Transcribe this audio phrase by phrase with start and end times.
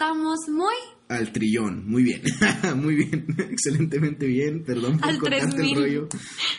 [0.00, 0.74] estamos muy
[1.08, 1.86] al trillón.
[1.86, 2.22] Muy bien,
[2.76, 4.64] muy bien, excelentemente bien.
[4.64, 5.76] Perdón por Al cortarte 3000.
[5.76, 6.08] el rollo.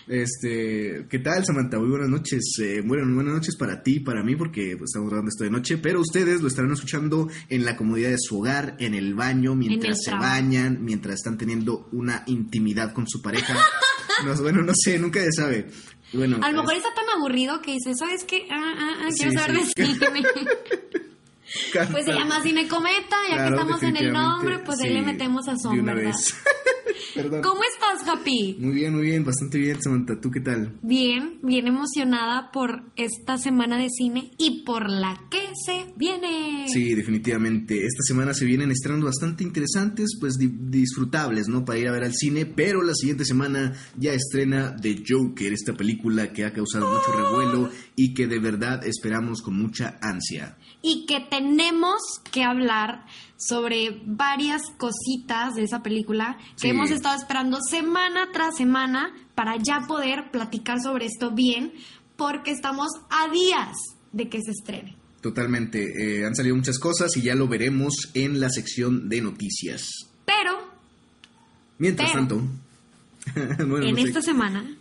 [0.08, 1.80] Este, ¿qué tal, Samantha?
[1.80, 2.42] Muy buenas noches.
[2.62, 5.50] Eh, bueno, buenas noches para ti, y para mí, porque pues, estamos grabando esto de
[5.50, 9.56] noche, pero ustedes lo estarán escuchando en la comodidad de su hogar, en el baño,
[9.56, 13.58] mientras el se bañan, mientras están teniendo una intimidad con su pareja.
[14.26, 15.68] No, bueno, no sé, nunca se sabe.
[16.14, 18.44] Bueno, A lo mejor es- está tan aburrido que dice, ¿sabes qué?
[18.52, 19.74] Ah, ah, ah, Sí, quiero saber sí.
[21.92, 25.02] Pues se llama Cine Cometa, ya Claro, que estamos en el nombre, pues ahí le
[25.02, 26.12] metemos sazón, una ¿verdad?
[26.12, 26.34] vez.
[27.16, 27.42] Perdón.
[27.42, 28.56] ¿Cómo estás, Happy?
[28.60, 30.20] Muy bien, muy bien, bastante bien, Samantha.
[30.22, 30.78] ¿Tú qué tal?
[30.82, 36.68] Bien, bien emocionada por esta semana de cine y por la que se viene.
[36.70, 37.86] Sí, definitivamente.
[37.86, 41.66] Esta semana se vienen estrenos bastante interesantes, pues di- disfrutables, ¿no?
[41.66, 45.74] Para ir a ver al cine, pero la siguiente semana ya estrena The Joker, esta
[45.74, 50.58] película que ha causado mucho revuelo y que de verdad esperamos con mucha ansia.
[50.82, 52.00] Y que tenemos
[52.32, 53.06] que hablar
[53.38, 56.70] sobre varias cositas de esa película que Sí.
[56.70, 61.74] hemos estado esperando semana tras semana para ya poder platicar sobre esto bien,
[62.18, 63.76] porque estamos a días
[64.12, 64.96] de que se estrene.
[65.22, 66.20] Totalmente.
[66.22, 69.88] eh, han salido muchas cosas y ya lo veremos en la sección de noticias.
[70.26, 70.70] Pero
[71.78, 72.42] Mientras Pero- tanto,
[73.68, 74.08] bueno, en no sé.
[74.08, 74.76] esta semana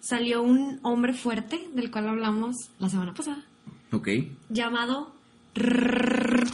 [0.00, 3.44] salió un hombre fuerte del cual hablamos la semana pasada,
[3.92, 4.08] Ok.
[4.48, 5.12] llamado
[5.52, 6.44] Rambo.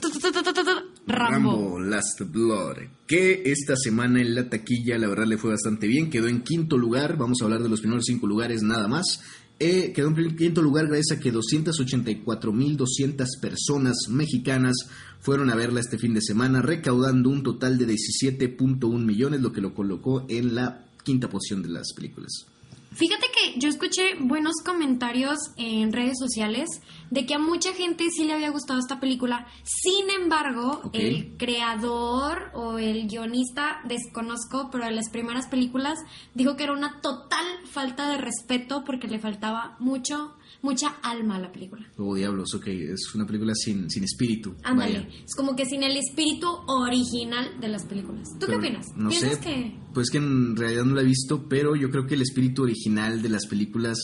[1.06, 6.08] Rambo Last Blood, que esta semana en la taquilla la verdad le fue bastante bien,
[6.08, 9.20] quedó en quinto lugar, vamos a hablar de los primeros cinco lugares nada más.
[9.58, 14.74] Eh, quedó en quinto lugar gracias a que 284.200 personas mexicanas
[15.20, 19.62] fueron a verla este fin de semana, recaudando un total de 17.1 millones, lo que
[19.62, 22.44] lo colocó en la quinta posición de las películas.
[22.92, 26.68] Fíjate que yo escuché buenos comentarios en redes sociales
[27.10, 29.46] de que a mucha gente sí le había gustado esta película.
[29.62, 35.98] Sin embargo, el creador o el guionista, desconozco, pero en las primeras películas
[36.34, 41.40] dijo que era una total falta de respeto porque le faltaba mucho, mucha alma a
[41.40, 41.86] la película.
[41.96, 44.54] Oh, diablos, ok, es una película sin, sin espíritu.
[44.62, 48.28] Ándale, es como que sin el espíritu original de las películas.
[48.38, 48.86] ¿Tú Pero qué opinas?
[48.96, 52.06] No ¿Piensas sé, que pues que en realidad no la he visto, pero yo creo
[52.06, 53.98] que el espíritu original de las películas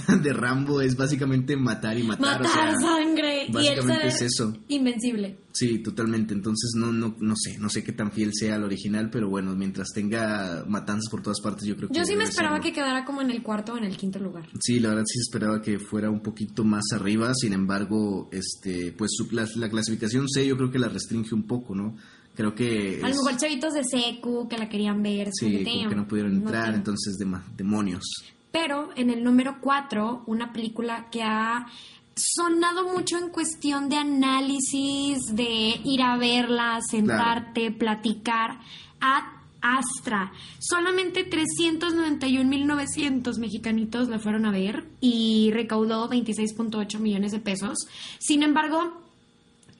[0.22, 2.40] de Rambo es básicamente matar y matar.
[2.42, 4.56] matar o sea, sangre básicamente es eso.
[4.68, 5.38] invencible?
[5.52, 6.32] Sí, totalmente.
[6.34, 9.54] Entonces no, no, no sé, no sé qué tan fiel sea al original, pero bueno,
[9.54, 11.94] mientras tenga matanzas por todas partes, yo creo que.
[11.98, 12.70] Yo sí me esperaba serlo.
[12.70, 14.48] que quedara como en el cuarto o en el quinto lugar.
[14.60, 19.10] Sí, la verdad sí esperaba que fuera un poquito más arriba, sin embargo, este, pues
[19.14, 21.96] su, la, la clasificación C yo creo que la restringe un poco, ¿no?
[22.34, 25.28] Creo que A lo mejor chavitos de secu que la querían ver.
[25.32, 28.04] sí, que no pudieron entrar, entonces dema- demonios.
[28.52, 31.66] Pero en el número 4, una película que ha
[32.14, 38.58] sonado mucho en cuestión de análisis, de ir a verla, sentarte, platicar,
[39.00, 39.22] Ad
[39.62, 40.32] Astra.
[40.58, 47.86] Solamente 391.900 mexicanitos la fueron a ver y recaudó 26.8 millones de pesos.
[48.18, 49.01] Sin embargo,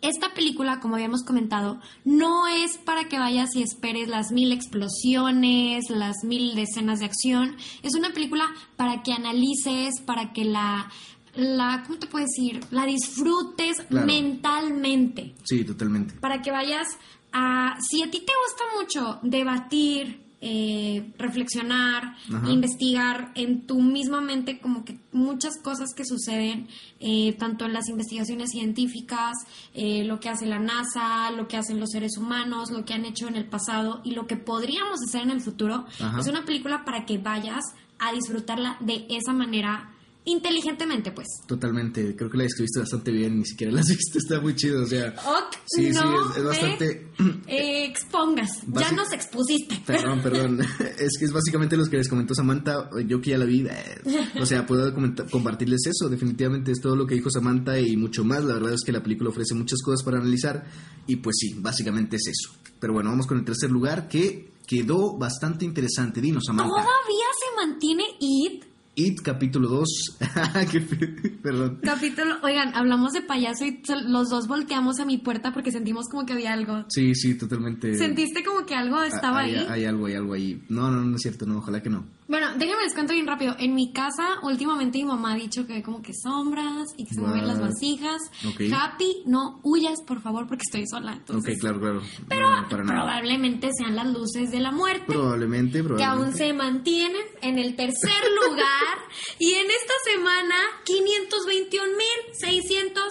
[0.03, 5.85] esta película, como habíamos comentado, no es para que vayas y esperes las mil explosiones,
[5.91, 7.57] las mil escenas de acción.
[7.83, 8.45] Es una película
[8.77, 10.91] para que analices, para que la,
[11.35, 12.61] la ¿cómo te puedo decir?
[12.71, 14.07] La disfrutes Claro.
[14.07, 15.35] mentalmente.
[15.45, 16.15] Sí, totalmente.
[16.15, 16.89] Para que vayas
[17.33, 17.77] a...
[17.81, 22.51] Si a ti te gusta mucho debatir, eh, reflexionar, Ajá.
[22.51, 26.67] investigar en tu misma mente como que muchas cosas que suceden,
[26.99, 29.37] eh, tanto en las investigaciones científicas,
[29.73, 33.05] eh, lo que hace la NASA, lo que hacen los seres humanos, lo que han
[33.05, 35.87] hecho en el pasado y lo que podríamos hacer en el futuro.
[36.01, 36.19] Ajá.
[36.19, 37.63] Es una película para que vayas
[38.01, 39.92] a disfrutarla de esa manera
[40.25, 41.27] inteligentemente, pues.
[41.47, 42.15] Totalmente.
[42.17, 44.87] Creo que la describiste bastante bien, ni siquiera la has visto, está muy chido, o
[44.87, 45.15] sea.
[45.19, 46.01] Ok, Sí, sí,
[46.37, 47.09] es, bastante.
[47.47, 48.51] expongas.
[48.69, 49.81] Ya nos expusiste.
[49.87, 50.61] Perdón, perdón.
[50.99, 52.89] Es que es básicamente lo que les comentó Samantha.
[53.07, 53.67] Yo que ya la vi.
[53.67, 56.09] eh, O sea, puedo comentar- compartirles eso.
[56.09, 58.45] Definitivamente es todo lo que dijo Samantha y mucho más.
[58.45, 60.65] La verdad es que la película ofrece muchas cosas para analizar.
[61.07, 62.55] Y pues sí, básicamente es eso.
[62.79, 66.21] Pero bueno, vamos con el tercer lugar que quedó bastante interesante.
[66.21, 66.69] Dinos, Samantha.
[66.71, 68.65] Todavía se mantiene It.
[68.95, 70.19] It capítulo 2.
[70.71, 71.07] Qué fe-
[71.43, 71.81] Perdón.
[71.83, 76.27] Capítulo, oigan, hablamos de payaso y los dos volteamos a mi puerta porque sentimos como
[76.27, 76.85] que había algo.
[76.91, 77.95] Sí, sí, totalmente.
[77.95, 79.67] ¿Sentiste como que algo estaba hay, ahí?
[79.71, 80.63] Hay algo, hay algo ahí.
[80.69, 82.05] No, no, no es cierto, no, ojalá que no.
[82.33, 83.55] Bueno, déjenme les cuento bien rápido.
[83.59, 87.15] En mi casa, últimamente mi mamá ha dicho que ve como que sombras y que
[87.15, 87.67] se mueven las What?
[87.69, 88.23] vasijas.
[88.75, 91.13] Happy, no huyas, por favor, porque estoy sola.
[91.13, 92.01] Entonces, ok, claro, claro.
[92.31, 93.03] Pero No, nada.
[93.03, 95.05] probablemente sean las luces de la muerte.
[95.09, 96.25] Probablemente, que probablemente.
[96.25, 98.97] aún se mantienen en el tercer lugar
[99.39, 100.55] y en esta semana
[100.87, 103.03] 521.600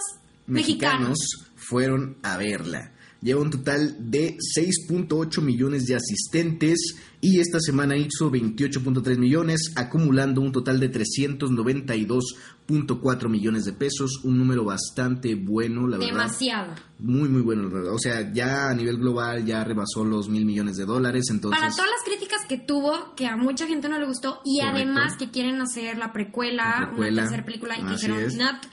[0.46, 0.48] mexicanos.
[0.48, 1.18] mexicanos
[1.54, 2.92] fueron a verla.
[3.20, 10.40] lleva un total de 6.8 millones de asistentes y esta semana hizo 28.3 millones, acumulando
[10.40, 16.12] un total de 392.4 millones de pesos, un número bastante bueno, la verdad.
[16.12, 16.74] Demasiado.
[16.98, 17.94] Muy, muy bueno, la verdad.
[17.94, 21.60] O sea, ya a nivel global ya rebasó los mil millones de dólares, entonces...
[21.60, 24.76] Para todas las críticas que tuvo, que a mucha gente no le gustó, y Correcto.
[24.76, 28.34] además que quieren hacer la precuela, La precuela, una tercera película, y que dijeron, es.
[28.36, 28.64] "Nat,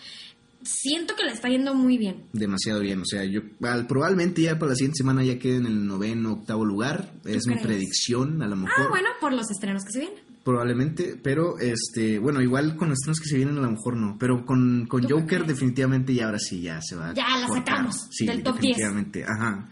[0.64, 2.24] siento que le está yendo muy bien.
[2.34, 3.02] demasiado bien.
[3.02, 6.34] O sea, yo al- probablemente ya para la siguiente semana ya quede en el noveno,
[6.34, 7.14] octavo lugar.
[7.26, 8.86] Es mi predicción, a lo mejor.
[8.86, 10.20] Ah, bueno, por los estrenos que se vienen.
[10.44, 14.18] Probablemente, pero este, bueno, igual con los estrenos que se vienen a lo mejor no,
[14.20, 15.48] pero con, con ¿Tú Joker crees?
[15.48, 17.10] definitivamente ya ahora sí ya se va.
[17.10, 17.76] a Ya la cortar.
[17.76, 18.78] sacamos Sí, del top 10.
[18.78, 19.70] definitivamente, ajá.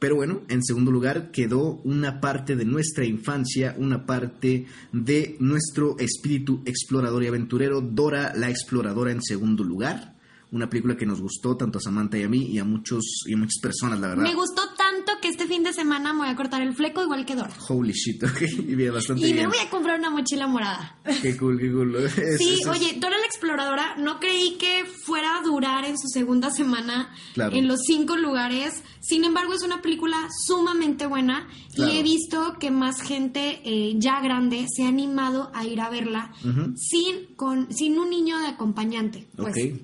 [0.00, 5.96] Pero bueno, en segundo lugar quedó una parte de nuestra infancia, una parte de nuestro
[6.00, 10.11] espíritu explorador y aventurero, Dora la exploradora en segundo lugar.
[10.52, 13.32] Una película que nos gustó tanto a Samantha y a mí y a muchos y
[13.34, 14.22] a muchas personas, la verdad.
[14.22, 17.24] Me gustó tanto que este fin de semana me voy a cortar el fleco igual
[17.24, 17.54] que Dora.
[17.68, 20.98] Holy shit, ok, y bastante Y me voy a comprar una mochila morada.
[21.22, 21.96] Qué cool, qué cool.
[21.96, 26.08] Es- Sí, es- oye, Dora la Exploradora, no creí que fuera a durar en su
[26.08, 27.56] segunda semana Claro.
[27.56, 28.82] en los cinco lugares.
[29.00, 31.92] Sin embargo, es una película sumamente buena Claro.
[31.92, 35.88] y he visto que más gente eh, ya grande se ha animado a ir a
[35.88, 36.32] verla
[36.76, 39.28] sin, con, sin un niño de acompañante.
[39.34, 39.80] Pues, Ok.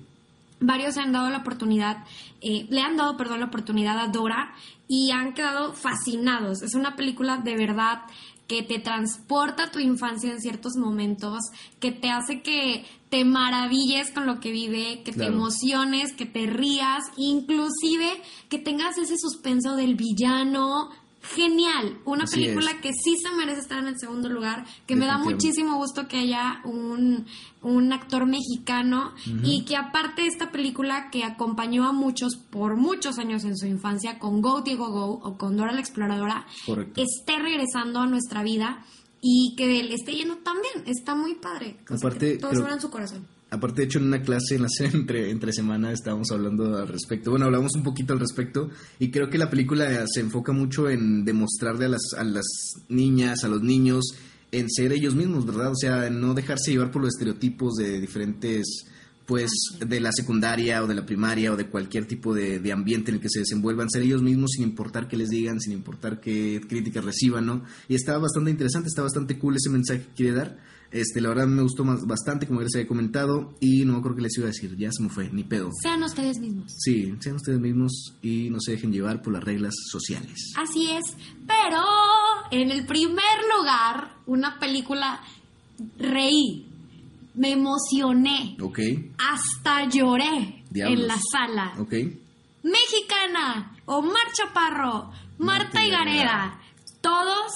[0.59, 2.03] Varios han dado la oportunidad,
[2.41, 4.53] eh, le han dado, perdón, la oportunidad a Dora
[4.87, 6.61] y han quedado fascinados.
[6.61, 8.01] Es una película de verdad
[8.47, 11.39] que te transporta a tu infancia en ciertos momentos,
[11.79, 15.29] que te hace que te maravilles con lo que vive, que Claro.
[15.31, 18.09] te emociones, que te rías, inclusive
[18.49, 20.89] que tengas ese suspenso del villano.
[21.21, 22.77] Genial, una Así película es.
[22.81, 26.17] que sí se merece estar en el segundo lugar, que me da muchísimo gusto que
[26.17, 27.25] haya un,
[27.61, 29.13] un actor mexicano
[29.43, 34.17] y que aparte esta película que acompañó a muchos por muchos años en su infancia
[34.17, 37.01] con Go Diego Go o con Dora la Exploradora, Correcto.
[37.01, 38.85] esté regresando a nuestra vida
[39.21, 41.77] y que le esté yendo tan bien, está muy padre.
[41.89, 43.27] Aparte, todos creo- abran su corazón.
[43.51, 47.31] Aparte, de hecho, en una clase en la entre, entre semana estábamos hablando al respecto.
[47.31, 48.69] Bueno, hablamos un poquito al respecto
[48.99, 52.45] y creo que la película se enfoca mucho en demostrarle a las, a las
[52.89, 54.13] niñas, a los niños,
[54.51, 55.71] en ser ellos mismos, ¿verdad?
[55.71, 58.85] O sea, en no dejarse llevar por los estereotipos de diferentes,
[59.25, 63.11] pues, de la secundaria o de la primaria o de cualquier tipo de, de ambiente
[63.11, 66.19] en el que se desenvuelvan, ser ellos mismos sin importar qué les digan, sin importar
[66.19, 67.63] qué críticas reciban, ¿no?
[67.87, 70.57] Y está bastante interesante, está bastante cool ese mensaje que quiere dar.
[70.91, 73.99] Este, la verdad me gustó más, bastante, como ya les había comentado, y no me
[73.99, 75.69] acuerdo qué les iba a decir, ya se me fue, ni pedo.
[75.83, 76.73] Sean ustedes mismos.
[76.79, 80.53] Sí, sean ustedes mismos y no se dejen llevar por las reglas sociales.
[80.57, 81.15] Así es,
[81.45, 81.83] pero
[82.51, 83.23] en el primer
[83.55, 85.21] lugar, una película
[85.99, 86.65] reí,
[87.35, 88.79] me emocioné, ¿Ok?
[89.19, 90.99] hasta lloré Diablos.
[91.01, 91.73] en la sala.
[91.79, 91.93] ¿Ok?
[92.63, 96.59] Mexicana, Omar Chaparro, Marta Marta Higareda, Higareda.
[97.01, 97.51] todos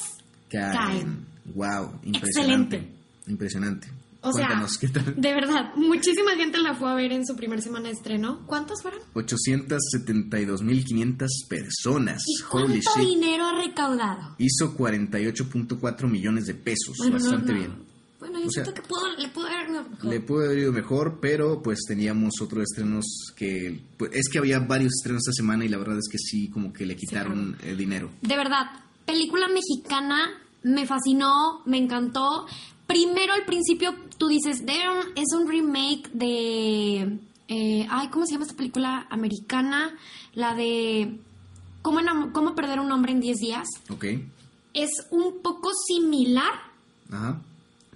[0.50, 0.74] Caen.
[0.74, 1.26] caen.
[1.56, 2.78] Wow, impresionante.
[2.78, 3.03] Excelente.
[3.28, 3.88] Impresionante.
[4.26, 5.16] O sea, Cuéntanos, ¿qué tal?
[5.18, 8.40] de verdad, muchísima gente la fue a ver en su primer semana de estreno.
[8.46, 9.02] ¿Cuántos fueron?
[9.16, 12.24] 872.500 personas.
[12.26, 13.10] ¿Y Holy cuánto shit.
[13.10, 14.36] dinero ha recaudado?
[14.38, 16.96] Hizo 48.4 millones de pesos.
[16.98, 17.60] Bueno, no, bastante no.
[17.60, 17.74] bien.
[18.20, 20.06] Bueno, yo O sea, siento que pudo, le pudo haber ido mejor.
[20.06, 23.82] Le pudo haber ido mejor, pero pues teníamos otros estrenos que...
[23.98, 26.72] Pues, es que había varios estrenos esta semana y la verdad es que sí, como
[26.72, 28.10] que le quitaron eh, dinero.
[28.22, 28.68] De verdad,
[29.06, 30.30] película mexicana,
[30.64, 32.46] me fascinó, me encantó.
[32.88, 37.20] Primero al principio tú dices, "There es un remake de...
[37.48, 39.96] eh, ay, ¿cómo se llama esta película americana?
[40.34, 41.20] La de...
[41.82, 42.00] ¿Cómo,
[42.32, 43.68] cómo perder un hombre en 10 días?
[43.90, 44.06] ¿Ok?
[44.74, 46.52] Es un poco similar,
[47.12, 47.42] Ajá.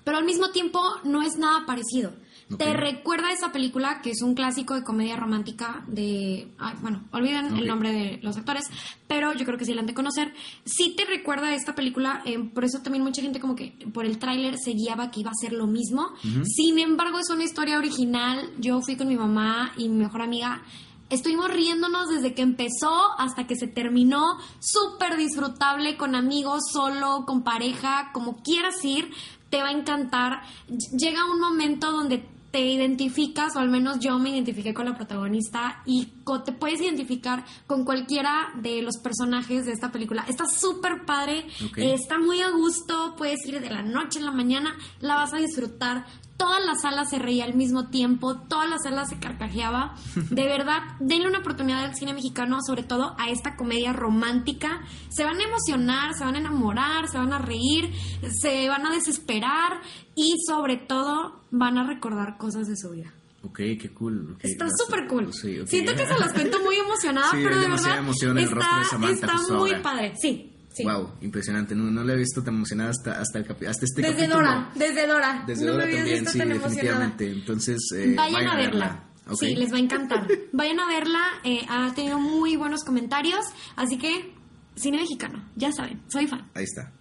[0.03, 2.11] pero al mismo tiempo no es nada parecido.
[2.57, 6.47] Te recuerda esa película que es un clásico de comedia romántica de...
[6.57, 8.63] ay, bueno, olviden el nombre de los actores,
[9.05, 10.33] pero yo creo que sí la han de conocer.
[10.63, 14.05] Sí te recuerda a esta película, eh, por eso también mucha gente como que por
[14.05, 16.07] el tráiler se guiaba que iba a ser lo mismo.
[16.45, 18.49] Sin embargo, es una historia original.
[18.59, 20.61] Yo fui con mi mamá y mi mejor amiga.
[21.09, 24.23] Estuvimos riéndonos desde que empezó hasta que se terminó.
[24.61, 29.11] Súper disfrutable con amigos, solo, con pareja, como quieras ir,
[29.49, 30.41] te va a encantar.
[30.69, 32.25] Ll- Llega un momento donde
[32.57, 36.07] te identificas, o al menos yo me identifiqué con la protagonista, y
[36.43, 40.25] te puedes identificar con cualquiera de los personajes de esta película.
[40.27, 41.45] Está súper padre,
[41.77, 45.37] está muy a gusto, puedes ir de la noche a la mañana, la vas a
[45.37, 46.07] disfrutar.
[46.37, 49.95] Toda la sala se reía al mismo tiempo, toda la sala se carcajeaba.
[50.29, 54.81] De verdad, denle una oportunidad al cine mexicano, sobre todo a esta comedia romántica.
[55.09, 57.91] Se van a emocionar, se van a enamorar, se van a reír,
[58.41, 59.81] se van a desesperar
[60.15, 63.13] y sobre todo van a recordar cosas de su vida.
[63.43, 64.35] Ok, qué cool.
[64.41, 65.33] Está súper cool.
[65.33, 65.59] Sí.
[65.65, 68.03] Siento que se los cuento muy emocionada, Sí, pero de verdad
[68.33, 70.13] de está, justo muy padre.
[70.19, 70.83] Sí, sí.
[70.83, 71.75] Wow, impresionante.
[71.75, 74.35] No, no la he visto tan emocionada hasta, hasta, el hasta este Desde capítulo.
[74.35, 75.43] Dora, desde Dora.
[75.47, 77.31] Desde no Dora me también, visto sí, tan definitivamente.
[77.31, 79.03] Entonces, eh, Vayan, a verla.
[79.37, 80.27] Sí, les va a encantar.
[80.53, 81.21] Vayan a verla.
[81.43, 83.45] eh, ha tenido muy buenos comentarios.
[83.75, 84.33] Así que,
[84.75, 86.49] cine mexicano, ya saben, soy fan.
[86.53, 86.91] Ahí está.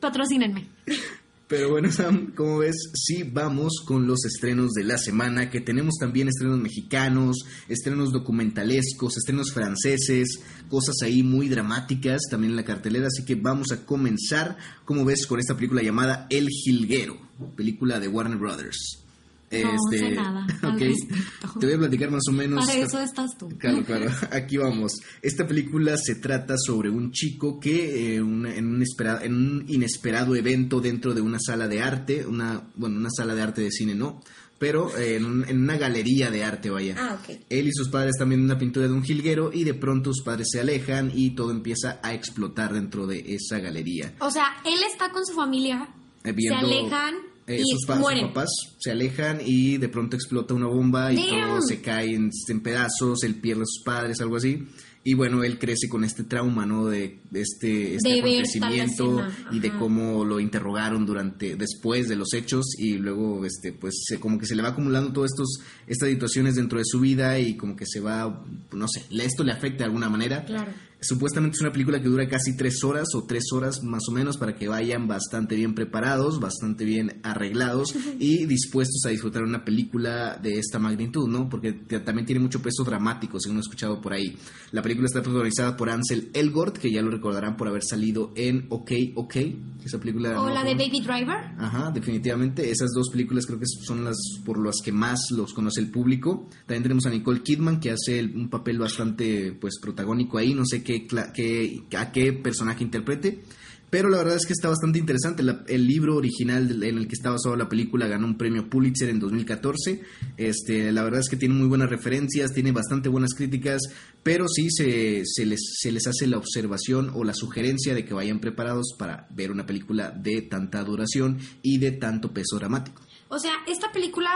[0.00, 0.68] Patrocínenme.
[1.46, 5.96] Pero bueno, Sam, como ves, sí vamos con los estrenos de la semana, que tenemos
[6.00, 13.08] también estrenos mexicanos, estrenos documentalescos, estrenos franceses, cosas ahí muy dramáticas también en la cartelera,
[13.08, 17.18] así que vamos a comenzar, como ves, con esta película llamada El Jilguero,
[17.56, 19.03] película de Warner Brothers.
[19.52, 20.80] No sé nada al ok.
[20.80, 21.58] respecto.
[21.60, 22.66] Te voy a platicar más o menos.
[22.66, 23.48] Para eso estás tú.
[23.58, 24.10] Claro, claro.
[24.32, 24.92] Aquí vamos.
[25.22, 29.64] Esta película se trata sobre un chico que eh, una- en, un espera- en un
[29.68, 33.70] inesperado evento dentro de una sala de arte, una bueno, una sala de arte de
[33.70, 34.20] cine no,
[34.58, 36.96] pero eh, en, un- en una galería de arte, vaya.
[36.98, 37.36] Ah, ok.
[37.50, 40.48] Él y sus padres viendo una pintura de un jilguero y de pronto sus padres
[40.50, 44.14] se alejan y todo empieza a explotar dentro de esa galería.
[44.20, 45.88] O sea, él está con su familia,
[46.24, 47.14] Eh, viendo, se alejan
[47.46, 48.48] eh, y sus, papás
[48.78, 51.48] se alejan y de pronto explota una bomba y Damn.
[51.48, 54.66] todo se cae en, en pedazos, él pierde a sus padres, algo así.
[55.06, 56.86] Y bueno, él crece con este trauma, ¿no?
[56.86, 59.22] De, de este, este De acontecimiento
[59.52, 64.18] y de cómo lo interrogaron durante, después de los hechos y luego, este, pues, se-
[64.18, 67.54] como que se le va acumulando todas estos, estas situaciones dentro de su vida y
[67.58, 70.42] como que se va, no sé, esto le afecta de alguna manera.
[70.46, 70.72] Claro.
[71.04, 74.38] Supuestamente es una película que dura casi tres horas o tres horas más o menos
[74.38, 80.38] para que vayan bastante bien preparados, bastante bien arreglados y dispuestos a disfrutar una película
[80.42, 81.48] de esta magnitud, ¿no?
[81.48, 84.36] Porque también tiene mucho peso dramático, según he escuchado por ahí.
[84.72, 88.66] La película está protagonizada por Ansel Elgort, que ya lo recordarán por haber salido en
[88.70, 89.36] OK, OK,
[89.84, 90.40] esa película...
[90.40, 90.54] O ¿no?
[90.54, 91.36] la de Baby Driver.
[91.58, 92.70] Ajá, definitivamente.
[92.70, 96.48] Esas dos películas creo que son las por las que más los conoce el público.
[96.66, 100.54] También tenemos a Nicole Kidman que hace un papel bastante pues protagónico ahí.
[100.54, 103.42] No sé qué, qué- a qué personaje interprete.
[103.90, 105.44] Pero la verdad es que está bastante interesante.
[105.68, 109.20] El libro original en el que está basada la película ganó un premio Pulitzer en
[109.20, 110.02] 2014.
[110.36, 113.80] Este, la verdad es que tiene muy buenas referencias, tiene bastante buenas críticas,
[114.24, 118.14] pero sí se, se les, se les hace la observación o la sugerencia de que
[118.14, 123.00] vayan preparados para ver una película de tanta duración y de tanto peso dramático.
[123.28, 124.28] O sea, esta película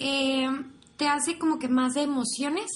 [0.00, 0.48] eh,
[0.96, 2.66] te hace como que más de emociones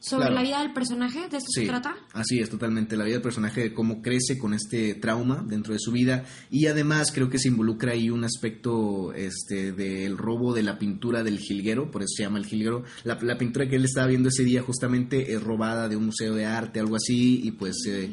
[0.00, 0.34] sobre Claro.
[0.36, 1.20] la vida del personaje.
[1.28, 1.96] ¿De esto Sí, se trata?
[2.12, 2.96] así es, totalmente.
[2.96, 6.24] La vida del personaje, de cómo crece con este trauma dentro de su vida.
[6.50, 11.22] Y además creo que se involucra ahí un aspecto este, del robo de la pintura
[11.24, 12.84] del jilguero, por eso se llama el jilguero.
[13.04, 16.34] La, la pintura que él estaba viendo ese día justamente es robada de un museo
[16.34, 18.12] de arte, algo así, y pues eh,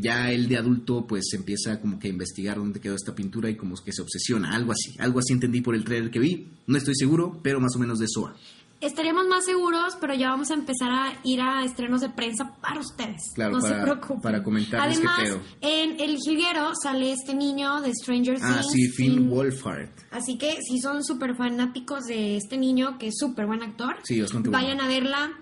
[0.00, 3.56] ya él de adulto pues empieza como que a investigar dónde quedó esta pintura y
[3.56, 4.94] como que se obsesiona, algo así.
[4.98, 6.48] Algo así entendí por el trailer que vi.
[6.66, 8.32] No estoy seguro, pero más o menos de eso
[8.84, 8.88] va.
[8.88, 12.80] Estaríamos más seguros, pero ya vamos a empezar a ir a estrenos de prensa para
[12.80, 13.20] ustedes.
[13.34, 14.20] Claro, no para- se preocupen.
[14.20, 15.40] para comentarles qué Además, pedo.
[15.60, 18.72] en El Jilguero sale este niño de Stranger Ah, Things.
[18.72, 19.28] sí, Finn.
[19.30, 19.88] Wolfhard.
[20.10, 24.20] Así que si son súper fanáticos de este niño, que es súper buen actor, Sí,
[24.32, 24.50] bueno.
[24.50, 25.32] vayan a verla.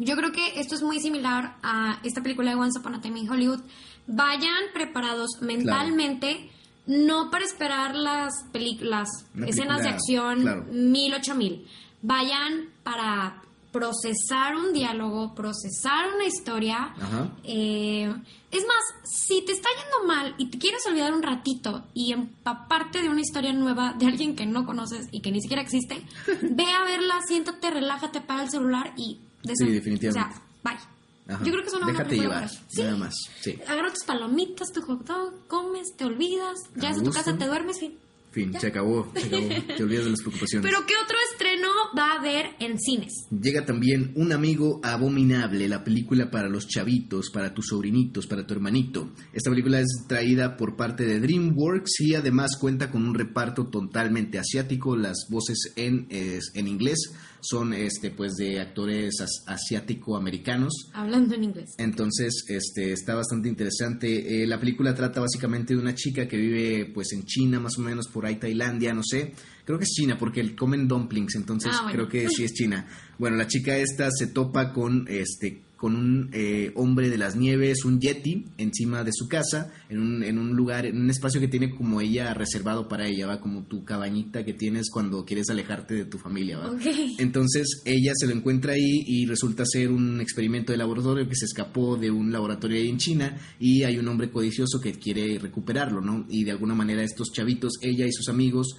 [0.00, 3.18] Yo creo que esto es muy similar a esta película de Once Upon a Time
[3.18, 3.60] in Hollywood.
[4.06, 6.50] Vayan preparados mentalmente,
[6.86, 10.64] no para esperar las películas, Una escenas de acción claro.
[10.70, 11.66] mil, ocho mil.
[12.02, 16.94] Vayan para procesar un diálogo, procesar una historia.
[16.98, 17.30] Ajá.
[17.44, 18.12] Eh,
[18.50, 23.02] es más, si te está yendo mal y te quieres olvidar un ratito y empaparte
[23.02, 26.02] de una historia nueva de alguien que no conoces y que ni siquiera existe,
[26.42, 29.20] ve a verla, siéntate, relájate, paga el celular y...
[29.54, 30.08] Sí, definitivamente.
[30.08, 31.34] O sea, bye.
[31.34, 31.44] Ajá.
[31.44, 32.50] Yo creo que es una buena Déjate película llevar.
[32.68, 32.82] Sí.
[32.82, 33.14] nada más.
[33.40, 33.58] Sí.
[33.66, 37.78] Agarra tus palomitas, tu hot dog, comes, te olvidas, ya a tu casa, te duermes,
[37.78, 37.98] fin.
[38.30, 38.60] Fin, Ya.
[38.60, 39.48] se acabó, se acabó.
[39.76, 40.70] Te olvidas de las preocupaciones.
[40.70, 43.12] Pero ¿qué otro estreno va a haber en cines?
[43.30, 48.54] Llega también Un amigo abominable, la película para los chavitos, para tus sobrinitos, para tu
[48.54, 49.10] hermanito.
[49.32, 54.38] Esta película es traída por parte de DreamWorks y además cuenta con un reparto totalmente
[54.38, 54.96] asiático.
[54.96, 56.98] Las voces en, es- en inglés
[57.40, 60.72] son este pues de actores as- asiático-americanos.
[60.92, 61.70] Hablando en inglés.
[61.78, 64.42] Entonces, este, está bastante interesante.
[64.42, 67.82] Eh, la película trata básicamente de una chica que vive, pues, en China, más o
[67.82, 69.32] menos, por ahí Tailandia, no sé.
[69.64, 71.94] Creo que es China, porque comen dumplings, entonces Ah, bueno.
[71.94, 72.86] creo que sí es China.
[73.18, 77.84] Bueno, la chica esta se topa con, este, con un eh, hombre de las nieves,
[77.84, 81.46] un yeti, encima de su casa, en un, en un lugar, en un espacio que
[81.46, 85.94] tiene como ella reservado para ella, va como tu cabañita que tienes cuando quieres alejarte
[85.94, 86.76] de tu familia, ¿va?
[87.18, 91.44] Entonces ella se lo encuentra ahí y resulta ser un experimento de laboratorio que se
[91.44, 96.00] escapó de un laboratorio ahí en China y hay un hombre codicioso que quiere recuperarlo,
[96.00, 96.26] ¿no?
[96.28, 98.76] Y de alguna manera estos chavitos, ella y sus amigos,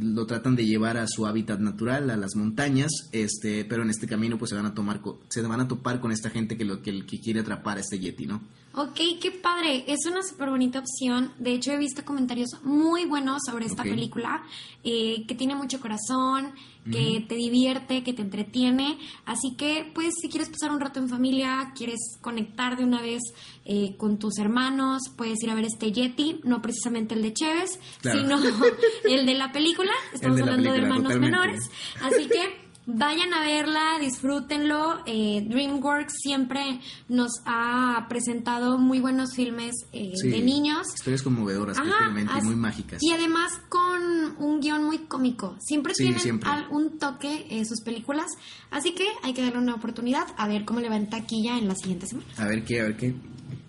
[0.00, 4.06] lo tratan de llevar a su hábitat natural, a las montañas, este, pero en este
[4.06, 6.82] camino pues se van a tomar, se van a topar con esta gente que lo
[6.82, 8.40] que, que quiere atrapar a este yeti, ¿no?
[8.72, 9.82] Ok, qué padre.
[9.88, 11.32] Es una súper bonita opción.
[11.40, 14.44] De hecho, he visto comentarios muy buenos sobre esta película,
[14.84, 16.52] eh, que tiene mucho corazón,
[16.88, 18.96] que te divierte, que te entretiene.
[19.26, 23.20] Así que, pues, si quieres pasar un rato en familia, quieres conectar de una vez
[23.64, 27.80] eh, con tus hermanos, puedes ir a ver este Yeti, no precisamente el de Chévez,
[28.02, 28.20] Claro.
[28.20, 28.38] sino
[29.04, 29.90] el de la película.
[30.14, 31.30] Estamos de hablando de hermanos totalmente.
[31.36, 31.70] menores.
[32.02, 35.00] Así que vayan a verla, disfrútenlo.
[35.06, 40.86] Eh, DreamWorks siempre nos ha presentado muy buenos filmes eh, Sí, de niños.
[40.94, 42.10] Historias conmovedoras, Ajá,
[42.42, 43.02] muy mágicas.
[43.02, 45.56] Y además con un guion muy cómico.
[45.60, 46.50] Siempre Sí, tienen siempre.
[46.70, 48.26] un toque en sus películas.
[48.70, 51.68] Así que hay que darle una oportunidad a ver cómo le va en taquilla en
[51.68, 52.38] las siguientes semanas.
[52.38, 53.14] A ver qué, a ver qué.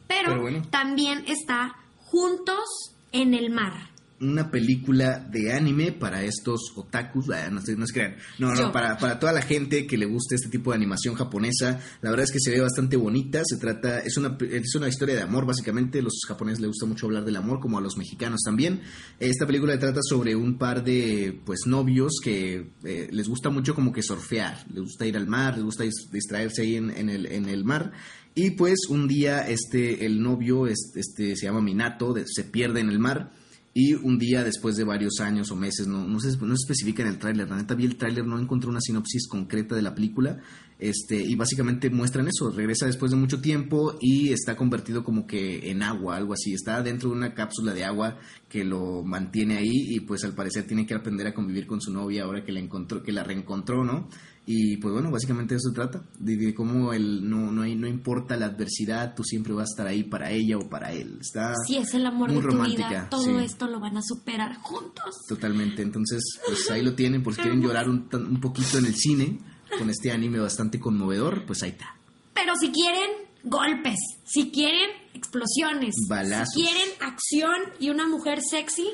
[0.08, 0.62] Pero, Pero bueno.
[0.70, 2.66] también está Juntos
[3.14, 3.90] en el Mar.
[4.22, 8.98] Una película de anime para estos otakus, no, se, no se crean, no, no, para,
[8.98, 12.32] para toda la gente que le guste este tipo de animación japonesa, la verdad es
[12.32, 16.02] que se ve bastante bonita, se trata, es una, es una historia de amor básicamente,
[16.02, 18.82] los japoneses les gusta mucho hablar del amor, como a los mexicanos también,
[19.20, 23.92] esta película trata sobre un par de pues novios que eh, les gusta mucho como
[23.92, 27.26] que surfear, les gusta ir al mar, les gusta dis- distraerse ahí en, en el,
[27.26, 27.92] en el mar,
[28.36, 32.80] y pues un día este, el novio, este, este, se llama Minato, de- se pierde
[32.80, 33.32] en el mar,
[33.74, 37.04] y un día, después de varios años o meses, no, no, se, no se especifica
[37.04, 39.96] en el tráiler, la neta vi el tráiler, no encontré una sinopsis concreta de la
[39.96, 40.42] película,
[40.78, 45.70] este, y básicamente muestran eso, regresa después de mucho tiempo y está convertido como que
[45.70, 48.18] en agua, algo así, está dentro de una cápsula de agua
[48.50, 51.94] que lo mantiene ahí y pues al parecer tiene que aprender a convivir con su
[51.94, 54.10] novia ahora que la encontró, que la reencontró, ¿no?
[54.54, 57.76] Y pues bueno, básicamente de eso se trata, de, de cómo el, no, no, hay-
[57.76, 61.20] no importa la adversidad, tú siempre vas a estar ahí para ella o para él.
[61.22, 63.46] Está Si es el amor muy de tu romántica, vida, todo sí.
[63.46, 65.16] esto lo van a superar juntos.
[65.30, 68.96] Totalmente, entonces pues ahí lo tienen, por si quieren llorar un, un poquito en el
[68.96, 69.40] cine
[69.78, 71.96] con este anime bastante conmovedor, pues ahí está.
[72.34, 73.10] Pero si quieren
[73.44, 76.54] golpes, si quieren explosiones, Balazos.
[76.56, 78.88] si quieren acción y una mujer sexy,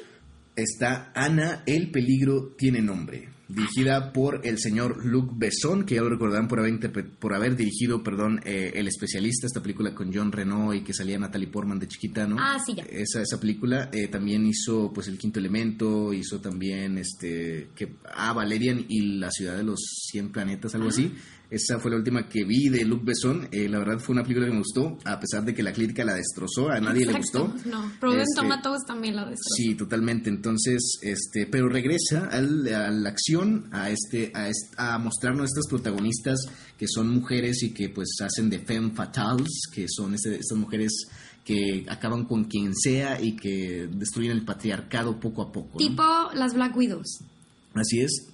[0.56, 6.10] Está Ana, el peligro tiene nombre, dirigida por el señor Luc Besson, que ya lo
[6.10, 6.80] recordarán por haber,
[7.20, 11.18] por haber dirigido, perdón, eh, El Especialista, esta película con John Reno y que salía
[11.18, 12.38] Natalie Portman de chiquita, ¿no?
[12.40, 12.84] Ah, sí, ya.
[12.84, 18.34] Esa, esa película eh, también hizo, pues, El Quinto Elemento, hizo también, este, que, ah,
[18.34, 19.80] Valerian y La Ciudad de los
[20.12, 21.14] Cien Planetas, algo así.
[21.50, 23.48] Esa fue la última que vi de Luc Besson.
[23.52, 26.04] Eh, la verdad fue una película que me gustó, a pesar de que la crítica
[26.04, 27.54] la destrozó, a nadie le gustó.
[27.66, 29.56] No, Rotten Este, Tomatoes también lo destrozó.
[29.56, 30.30] Sí, totalmente.
[30.30, 35.68] Entonces, este, pero regresa al- a la acción, a este, a, est- a mostrarnos estas
[35.70, 36.40] protagonistas
[36.78, 40.92] que son mujeres y que pues hacen de femme fatales, que son este- estas mujeres
[41.46, 45.72] que acaban con quien sea y que destruyen el patriarcado poco a poco.
[45.74, 45.78] ¿no?
[45.78, 47.20] Tipo las Black Widows.
[47.80, 48.28] Así es,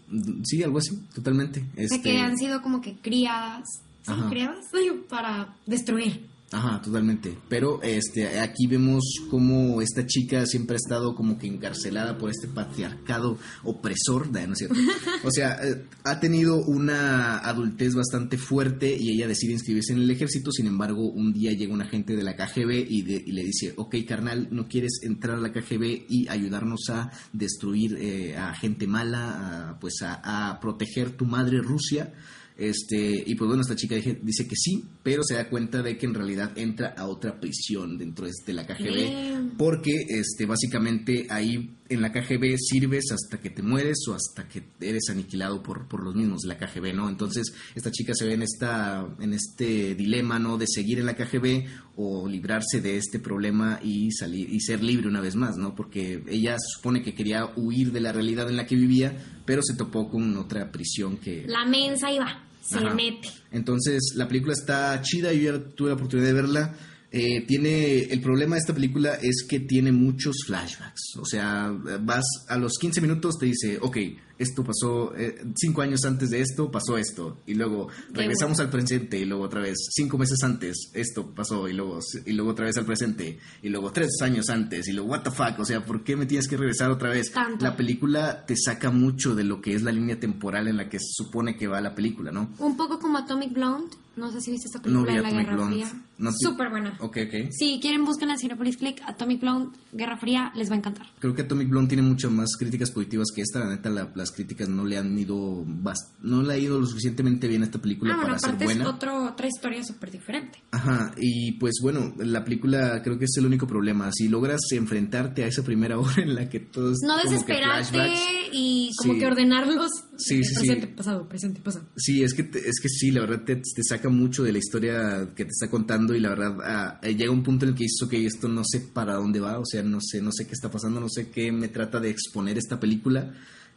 [0.44, 1.62] sí, algo así, totalmente.
[1.62, 3.64] O sea, Este, que han sido como que criadas.
[4.06, 4.12] ¿Sí?
[4.30, 4.66] Criadas
[5.10, 6.28] para destruir.
[6.54, 7.36] Ajá, totalmente.
[7.50, 12.48] Pero este, aquí vemos cómo esta chica siempre ha estado como que encarcelada por este
[12.48, 14.76] patriarcado opresor, ¿no ¿no es cierto?
[15.24, 20.12] O sea, eh, ha tenido una adultez bastante fuerte y ella decide inscribirse en el
[20.12, 23.44] ejército, sin embargo, un día llega un agente de la KGB y, de- y le
[23.44, 28.54] dice, ok, carnal, ¿no quieres entrar a la KGB y ayudarnos a destruir eh, a
[28.54, 32.14] gente mala, pues a proteger tu madre Rusia?
[32.58, 36.06] Este, y pues bueno, esta chica dice que sí, pero se da cuenta de que
[36.06, 39.58] en realidad entra a otra prisión dentro de la KGB.
[39.58, 44.64] Porque este, básicamente ahí en la KGB sirves hasta que te mueres o hasta que
[44.80, 47.10] eres aniquilado por, por los mismos de la KGB, ¿no?
[47.10, 50.58] Entonces esta chica se ve en, esta, en este dilema, ¿no?
[50.58, 55.08] De seguir en la KGB o librarse de este problema y salir y ser libre
[55.08, 55.76] una vez más, ¿no?
[55.76, 59.76] Porque ella supone que quería huir de la realidad en la que vivía, pero se
[59.76, 61.46] topó con otra prisión que...
[61.48, 62.44] La mensa iba.
[62.62, 62.94] Se Ajá.
[62.94, 63.30] mete.
[63.52, 66.76] Entonces, la película está chida, yo ya tuve la oportunidad de verla.
[67.12, 71.18] Eh, tiene el problema de esta película es que tiene muchos flashbacks.
[71.20, 73.98] O sea, vas a los 15 minutos te dice, ok,
[74.38, 77.42] esto pasó eh, cinco años antes de esto, pasó esto.
[77.46, 81.74] Y luego regresamos al presente y luego otra vez cinco meses antes, esto pasó y
[81.74, 83.40] luego, y luego otra vez al presente.
[83.62, 86.26] Y luego tres años antes y luego, what the fuck, o sea, ¿por qué me
[86.26, 87.32] tienes que regresar otra vez?
[87.32, 87.64] Tanto.
[87.64, 91.00] La película te saca mucho de lo que es la línea temporal en la que
[91.00, 92.50] se supone que va la película, ¿no?
[92.60, 93.96] Un poco como Atomic Blonde.
[94.16, 95.86] No sé si viste esta No película vi de la Atomic Guerra Blonde.
[95.86, 96.02] Fría.
[96.18, 96.38] No, sí.
[96.46, 96.96] Súper buena.
[97.00, 97.50] Ok, ok.
[97.52, 101.08] Si quieren, busquen en Cinepolis Click Atomic Blonde, Guerra Fría, les va a encantar.
[101.20, 103.60] Creo que Atomic Blonde tiene muchas más críticas positivas que esta.
[103.60, 106.86] La neta, la- las críticas no le han ido bast- no le ha ido lo
[106.86, 108.90] suficientemente bien a esta película Ah, bueno, para ser aparte es buena.
[108.90, 110.60] otro, otra historia súper diferente.
[110.72, 114.12] Ajá, y pues bueno, la película creo que es el único problema.
[114.14, 118.14] Si logras enfrentarte a esa primera hora en la que todos No desesperarte
[118.52, 119.20] y como Sí.
[119.20, 119.90] que ordenarlos.
[120.18, 120.56] Sí, sí, sí.
[120.68, 121.86] presente, pasado, presente, pasado.
[121.98, 124.60] Sí, es que, te- es que sí, la verdad te, te saca mucho de la
[124.60, 127.76] historia que te está contando y la verdad ah, eh, llega un punto en el
[127.78, 130.46] que dices, ok, esto no sé para dónde va, o sea, no sé, no sé
[130.46, 133.34] qué está pasando, no sé qué me trata de exponer esta película,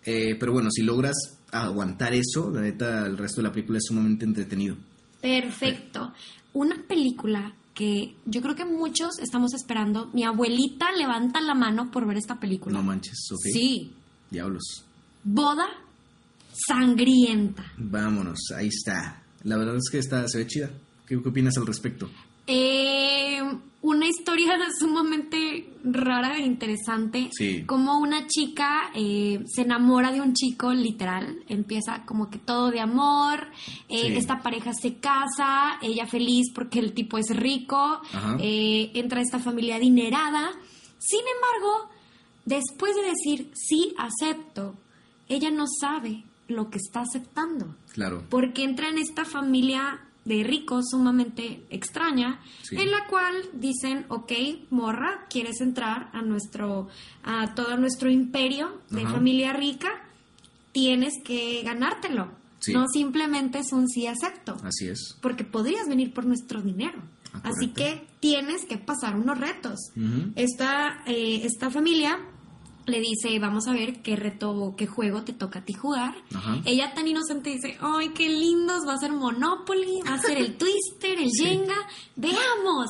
[0.09, 1.17] Eh, pero bueno, si logras
[1.51, 4.77] aguantar eso, la neta, el resto de la película es sumamente entretenido.
[5.21, 6.12] Perfecto.
[6.53, 10.09] Una película que yo creo que muchos estamos esperando.
[10.15, 12.79] Mi abuelita levanta la mano por ver esta película.
[12.79, 13.41] No manches, ok.
[13.53, 13.93] Sí.
[14.31, 14.85] Diablos.
[15.25, 15.67] Boda
[16.53, 17.65] sangrienta.
[17.77, 19.23] Vámonos, ahí está.
[19.43, 20.71] La verdad es que está, se ve chida.
[21.07, 22.09] ¿Qué, qué opinas al respecto?
[22.49, 23.40] Eh,
[23.83, 27.29] una historia sumamente rara e interesante.
[27.33, 27.64] Sí.
[27.64, 31.38] Como una chica eh, se enamora de un chico, literal.
[31.49, 33.49] Empieza como que todo de amor.
[33.88, 34.16] eh, Sí.
[34.16, 38.01] Esta pareja se casa, ella feliz porque el tipo es rico.
[38.40, 40.51] Entra a esta familia adinerada.
[40.99, 41.90] Sin embargo,
[42.45, 44.75] después de decir sí, acepto,
[45.29, 48.23] ella no sabe lo que está aceptando Claro.
[48.31, 52.77] porque entra en esta familia de ricos sumamente extraña, Sí.
[52.77, 54.33] en la cual dicen, ok,
[54.71, 56.89] morra, ¿quieres entrar a nuestro,
[57.23, 59.12] a todo nuestro imperio de Ajá.
[59.15, 59.89] familia rica?
[60.73, 62.29] Tienes que ganártelo.
[62.59, 62.73] Sí.
[62.73, 65.17] No simplemente es un sí acepto, Así es.
[65.23, 67.01] porque podrías venir por nuestro dinero.
[67.33, 69.79] Ah, Así que tienes que pasar unos retos.
[70.35, 72.19] Esta, eh, esta familia
[72.87, 76.14] le dice, vamos a ver qué reto o qué juego te toca a ti jugar.
[76.35, 76.59] Ajá.
[76.64, 80.57] Ella tan inocente dice, ay, qué lindos, va a ser Monopoly, va a ser el
[80.59, 81.77] Twister, el Jenga.
[82.14, 82.87] Veamos,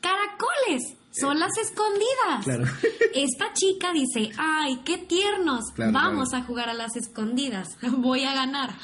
[0.00, 2.44] caracoles, son las escondidas.
[2.44, 2.64] Claro.
[3.14, 6.44] Esta chica dice, ay, qué tiernos, Claro, vamos claro.
[6.44, 8.74] a jugar a las escondidas, voy a ganar.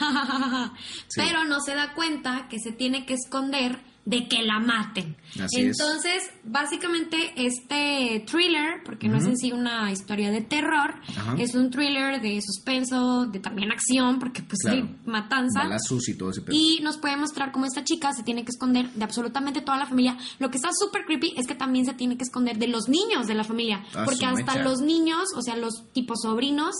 [1.09, 1.21] Sí.
[1.21, 5.16] Pero no se da cuenta que se tiene que esconder de que la maten.
[5.42, 5.79] Así es.
[5.79, 11.35] Entonces, básicamente este thriller, porque no es en sí una historia de terror, Ajá.
[11.38, 14.77] es un thriller de suspenso, de también acción, porque pues Claro.
[14.79, 15.61] hay matanza.
[15.64, 16.57] Balazos y todo ese pedo.
[16.57, 19.87] Y nos puede mostrar cómo esta chica se tiene que esconder de absolutamente toda la
[19.87, 20.16] familia.
[20.38, 23.27] Lo que está súper creepy es que también se tiene que esconder de los niños
[23.27, 23.85] de la familia.
[23.95, 24.62] Ah, porque hasta mecha.
[24.62, 26.75] los niños, o sea, los tipos sobrinos,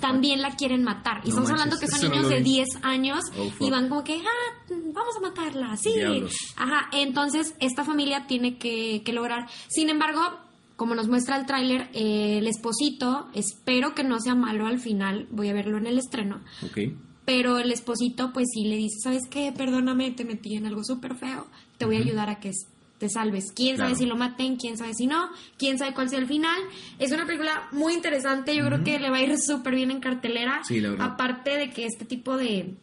[0.00, 1.18] también la quieren matar.
[1.24, 2.44] Y No estamos hablando que son no niños de vi.
[2.44, 5.92] 10 años Oh, y van como que, ah, vamos a matarla, sí.
[5.94, 6.32] Diablos.
[6.56, 9.48] Ajá, entonces esta familia tiene que, que lograr.
[9.68, 10.20] Sin embargo,
[10.76, 15.26] como nos muestra el tráiler, eh, el esposito, espero que no sea malo al final,
[15.30, 16.42] voy a verlo en el estreno.
[16.62, 16.78] Ok.
[17.24, 19.52] Pero el esposito, pues sí le dice, ¿sabes qué?
[19.56, 21.46] Perdóname, te metí en algo súper feo.
[21.76, 22.52] Te voy a ayudar a que
[22.98, 23.52] te salves.
[23.52, 24.56] ¿Quién sabe si lo maten?
[24.56, 25.30] ¿Quién sabe si no?
[25.58, 26.58] ¿Quién sabe cuál sea el final?
[26.98, 28.54] Es una película muy interesante.
[28.54, 30.62] Yo creo que le va a ir súper bien en cartelera.
[30.64, 31.06] Sí, la verdad.
[31.14, 32.74] Aparte de que este tipo de,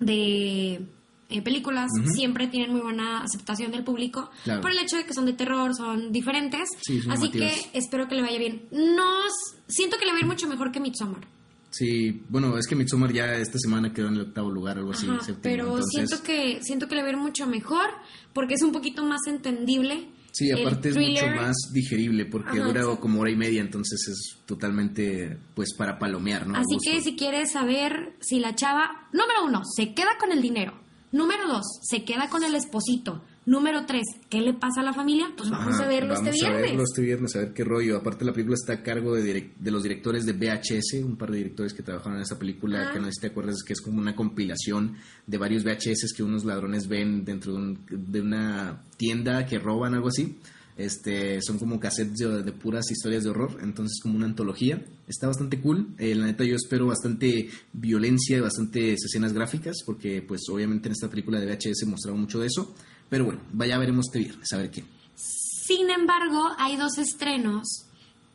[0.00, 0.84] de
[1.28, 4.30] eh, películas siempre tienen muy buena aceptación del público.
[4.44, 4.60] Claro.
[4.60, 6.68] Por el hecho de que son de terror, son diferentes.
[6.82, 8.66] Sí, son Así que espero que le vaya bien.
[8.70, 9.22] No,
[9.66, 11.26] siento que le va a ir mucho mejor que Midsommar.
[11.70, 15.06] Sí, bueno, es que Midsommar ya esta semana quedó en el octavo lugar, algo así.
[15.08, 17.90] Ajá, pero entonces- siento que siento que le va a ir mucho mejor
[18.32, 20.08] porque es un poquito más entendible.
[20.32, 24.38] Sí, aparte es mucho más digerible porque Ajá, dura como hora y media, entonces es
[24.44, 26.56] totalmente, pues, para palomear, ¿no?
[26.58, 30.85] Así que si quieres saber si la chava, número uno, se queda con el dinero.
[31.16, 33.22] Número dos, se queda con el esposito.
[33.46, 35.28] Número tres, ¿qué le pasa a la familia?
[35.36, 36.70] Pues vamos Ajá, a verlo vamos este a viernes.
[36.70, 37.96] verlo este viernes, a ver qué rollo.
[37.96, 41.30] Aparte, la película está a cargo de, direc- de los directores de VHS, un par
[41.30, 42.92] de directores que trabajaron en esta película, Ah.
[42.92, 46.22] que no sé si te acuerdas, que es como una compilación de varios VHS que
[46.24, 50.36] unos ladrones ven dentro de, un- de una tienda que roban, algo así.
[50.76, 54.84] Este, son como cassettes de, puras historias de horror, entonces como una antología.
[55.08, 55.94] Está bastante cool.
[55.98, 60.92] Eh, la neta yo espero bastante violencia y bastantes escenas gráficas, porque pues obviamente en
[60.92, 62.74] esta película de VHS mostraba mucho de eso.
[63.08, 64.84] Pero bueno, vaya veremos este viernes, a ver qué.
[65.14, 67.86] Sin embargo, hay dos estrenos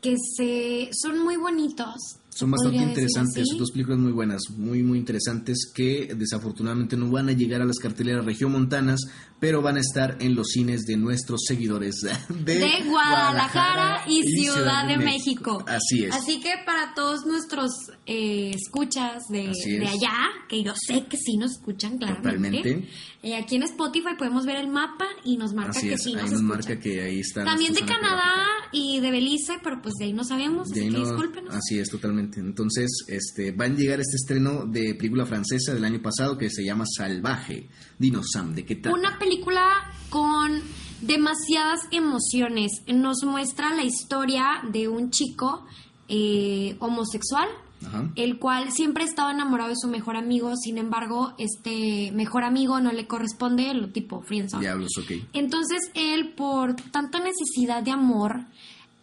[0.02, 2.21] que se son muy bonitos.
[2.34, 3.58] Son bastante interesantes, así.
[3.58, 7.78] dos películas muy buenas, muy muy interesantes que desafortunadamente no van a llegar a las
[7.78, 9.02] carteleras regiomontanas,
[9.40, 11.96] pero van a estar en los cines de nuestros seguidores
[12.30, 15.64] de, de Guadalajara y Ciudad de México.
[15.68, 16.14] Así es.
[16.16, 17.72] Así que para todos nuestros
[18.06, 20.14] eh, escuchas de, de allá,
[20.48, 22.32] que yo sé que sí nos escuchan claramente.
[22.60, 22.88] Totalmente.
[23.24, 26.10] eh, aquí en Spotify podemos ver el mapa y nos marca Así que es, sí
[26.12, 26.48] ahí nos nos escuchan.
[26.48, 27.44] marca que ahí está.
[27.44, 31.54] También de Canadá y de Belice, pero pues de ahí no sabemos, así que discúlpenos.
[31.56, 32.21] Así es, totalmente.
[32.22, 36.64] Entonces, este, va a llegar este estreno de película francesa del año pasado que se
[36.64, 37.70] llama Salvaje.
[37.98, 38.94] Dinos, Sam, ¿de qué tal?
[38.94, 39.64] Una película
[40.10, 40.62] con
[41.02, 42.72] demasiadas emociones.
[42.88, 45.66] Nos muestra la historia de un chico
[46.08, 47.48] eh, homosexual,
[47.86, 48.10] Ajá.
[48.16, 52.92] el cual siempre estaba enamorado de su mejor amigo, sin embargo, este mejor amigo no
[52.92, 54.62] le corresponde, lo tipo friendzone.
[54.62, 55.12] Diablos, ok.
[55.34, 58.42] Entonces él, por tanta necesidad de amor,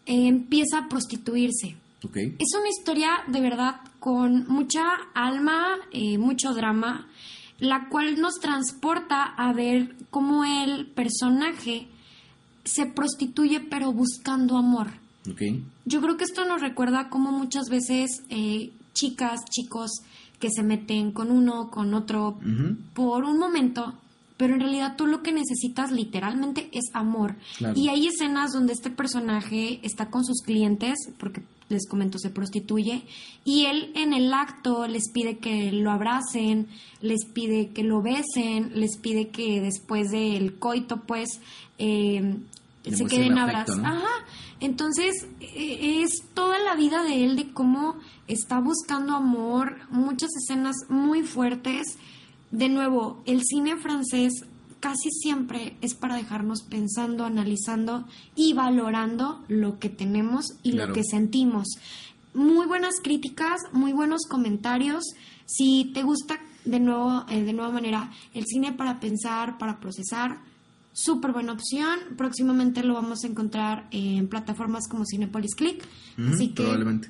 [0.06, 1.76] eh, empieza a prostituirse.
[2.38, 4.84] Es una historia de verdad con mucha
[5.14, 7.08] alma, eh, mucho drama,
[7.58, 11.88] la cual nos transporta a ver cómo el personaje
[12.64, 14.88] se prostituye pero buscando amor.
[15.84, 19.90] Yo creo que esto nos recuerda cómo muchas veces eh, chicas, chicos
[20.38, 22.38] que se meten con uno, con otro,
[22.94, 23.94] por un momento,
[24.36, 27.34] pero en realidad tú lo que necesitas literalmente es amor.
[27.58, 27.78] Claro.
[27.78, 33.02] Y hay escenas donde este personaje está con sus clientes, porque les comento, se prostituye,
[33.44, 36.68] y él en el acto les pide que lo abracen,
[37.00, 41.40] les pide que lo besen, les pide que después del coito, pues,
[41.78, 42.36] eh,
[42.84, 43.82] se queden abrazados.
[43.82, 43.88] ¿no?
[43.88, 44.24] Ajá.
[44.60, 50.76] Entonces, eh, es toda la vida de él de cómo está buscando amor, muchas escenas
[50.88, 51.98] muy fuertes.
[52.50, 54.32] De nuevo, el cine francés
[54.80, 60.88] casi siempre es para dejarnos pensando, analizando y valorando lo que tenemos y Claro.
[60.88, 61.66] lo que sentimos.
[62.34, 65.02] Muy buenas críticas, muy buenos comentarios.
[65.46, 70.38] Si te gusta de nuevo, eh, de nueva manera, el cine para pensar, para procesar,
[70.92, 71.98] súper buena opción.
[72.16, 75.82] Próximamente lo vamos a encontrar en plataformas como Cinepolis Click,
[76.32, 77.08] así que Probablemente.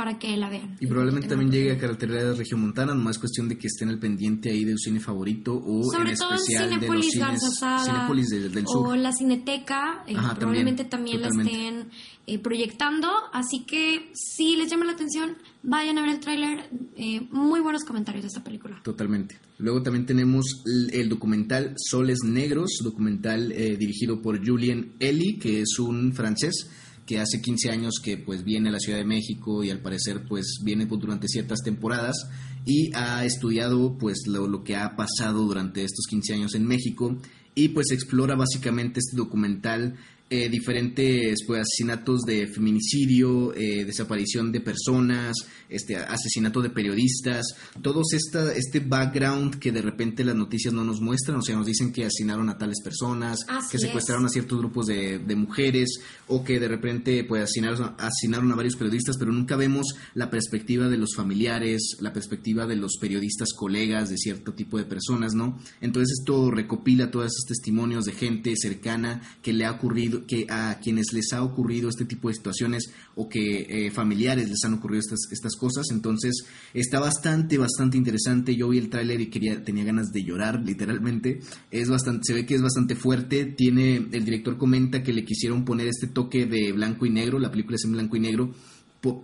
[0.00, 0.78] Para que la vean.
[0.80, 4.64] Y probablemente también llegue a carretera regiomontana, nomás cuestión de que estén al pendiente ahí
[4.64, 7.40] de su cine favorito o Sobre en todo en especial de los cines
[7.84, 8.96] Cinépolis de- del o sur.
[8.96, 11.90] la Cineteca, eh, Ajá, probablemente también, también, la estén
[12.26, 17.28] eh, proyectando, así que si les llama la atención, vayan a ver el tráiler, eh,
[17.30, 18.80] muy buenos comentarios de esta película.
[18.82, 19.36] Totalmente.
[19.58, 25.60] Luego también tenemos el, el documental Soles Negros, documental eh, dirigido por Julien Elie, que
[25.60, 26.70] es un francés
[27.10, 30.26] que hace 15 años que pues viene a la Ciudad de México y al parecer
[30.28, 32.28] pues viene pues, durante ciertas temporadas
[32.64, 37.18] y ha estudiado pues lo, lo que ha pasado durante estos 15 años en México
[37.56, 39.96] y pues explora básicamente este documental
[40.30, 45.34] eh, diferentes pues, asesinatos de feminicidio, eh, desaparición de personas,
[45.68, 47.44] este asesinato de periodistas,
[47.82, 51.66] todos esta, este background que de repente las noticias no nos muestran, o sea, nos
[51.66, 54.30] dicen que asesinaron a tales personas, Así que secuestraron es.
[54.30, 58.76] a ciertos grupos de, de mujeres, o que de repente pues asesinaron, asesinaron a varios
[58.76, 64.10] periodistas, pero nunca vemos la perspectiva de los familiares, la perspectiva de los periodistas colegas
[64.10, 65.58] de cierto tipo de personas, ¿no?
[65.80, 70.78] Entonces esto recopila todos esos testimonios de gente cercana que le ha ocurrido, que a
[70.82, 75.00] quienes les ha ocurrido este tipo de situaciones o que eh, familiares les han ocurrido
[75.00, 75.86] estas, estas cosas.
[75.90, 78.56] Entonces está bastante, bastante interesante.
[78.56, 81.40] Yo vi el tráiler y quería, tenía ganas de llorar, literalmente.
[81.70, 83.44] Es bastante, se ve que es bastante fuerte.
[83.46, 87.38] Tiene, el director comenta que le quisieron poner este toque de blanco y negro.
[87.38, 88.54] La película es en blanco y negro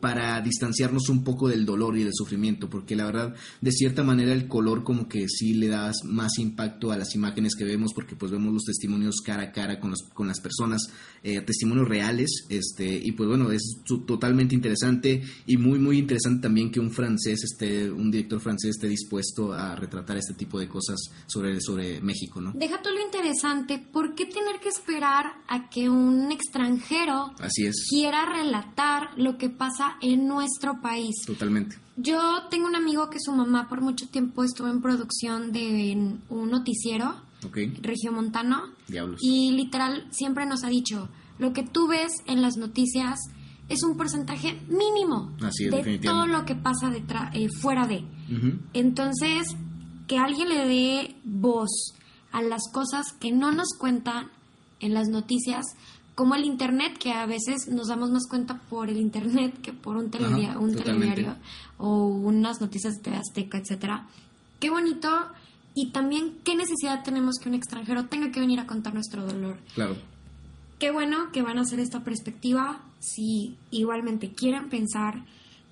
[0.00, 4.32] para distanciarnos un poco del dolor y del sufrimiento, porque la verdad, de cierta manera,
[4.32, 8.16] el color como que sí le da más impacto a las imágenes que vemos, porque
[8.16, 10.82] pues vemos los testimonios cara a cara con, los, con las personas,
[11.22, 16.70] eh, testimonios reales, este, y pues bueno, es totalmente interesante y muy, muy interesante también
[16.70, 20.98] que un francés esté, un director francés esté dispuesto a retratar este tipo de cosas
[21.26, 22.52] sobre, sobre México, ¿no?
[22.54, 27.86] Deja tú lo interesante, ¿por qué tener que esperar a que un extranjero Así es,
[27.90, 29.65] quiera relatar lo que pasa
[30.00, 31.14] en nuestro país?
[31.26, 31.78] totalmente.
[31.96, 36.50] Yo tengo un amigo que su mamá por mucho tiempo estuvo en producción de un
[36.50, 39.20] noticiero Ok, regiomontano diablos.
[39.22, 43.18] y literal siempre nos ha dicho, lo que tú ves en las noticias
[43.68, 48.04] es un porcentaje mínimo Así es, de todo lo que pasa detrás, eh, fuera de.
[48.74, 49.48] Entonces,
[50.06, 51.94] que alguien le dé voz
[52.32, 54.28] a las cosas que no nos cuentan
[54.80, 55.64] en las noticias,
[56.16, 59.96] como el Internet, que a veces nos damos más cuenta por el Internet que por
[59.96, 61.36] un, teledia- Ajá, un telediario
[61.78, 64.08] o unas noticias de Azteca, etcétera.
[64.58, 65.08] Qué bonito
[65.74, 69.58] y también qué necesidad tenemos que un extranjero tenga que venir a contar nuestro dolor.
[69.74, 69.96] Claro.
[70.78, 72.80] Qué bueno que van a hacer esta perspectiva.
[72.98, 75.22] Si igualmente quieren pensar,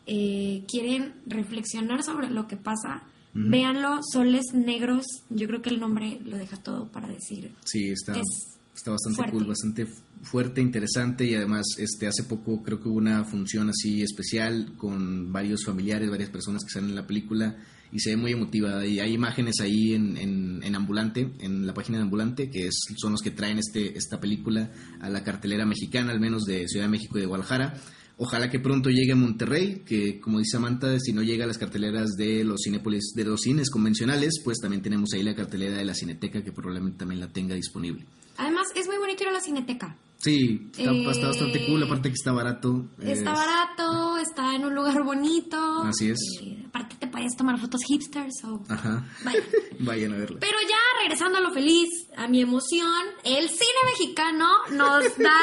[0.07, 3.03] eh, quieren reflexionar sobre lo que pasa,
[3.35, 3.49] Ujú.
[3.51, 4.01] véanlo.
[4.13, 7.53] Soles Negros, yo creo que el nombre lo deja todo para decir.
[7.65, 9.33] Sí, está, Es está bastante fuerte.
[9.37, 9.87] cool, bastante
[10.23, 15.33] fuerte, interesante y además este hace poco creo que hubo una función así especial con
[15.33, 17.57] varios familiares, varias personas que salen en la película
[17.93, 21.75] y se ve muy emotiva y hay imágenes ahí en, en, en Ambulante, en la
[21.75, 25.65] página de Ambulante, que es, son los que traen este, esta película a la cartelera
[25.65, 27.75] mexicana, al menos de Ciudad de México y de Guadalajara.
[28.17, 31.59] Ojalá que pronto llegue a Monterrey, que como dice Samantha, si no llega a las
[31.59, 35.85] carteleras de los cinépolis, de los cines convencionales, pues también tenemos ahí la cartelera de
[35.85, 38.07] la Cineteca que probablemente también la tenga disponible.
[38.37, 39.97] Además, es muy bonito ir a la Cineteca.
[40.19, 42.87] Sí, está, Eh, está bastante cool, aparte que está barato.
[42.99, 45.83] Está Es- barato, está en un lugar bonito.
[45.83, 46.19] Así es.
[46.41, 48.63] Eh, aparte te puedes tomar fotos hipsters o...
[48.71, 49.05] Ajá.
[49.23, 49.41] Vaya.
[49.81, 50.39] Vayan a verla.
[50.41, 55.37] Pero ya regresando a lo feliz, a mi emoción, el cine mexicano nos da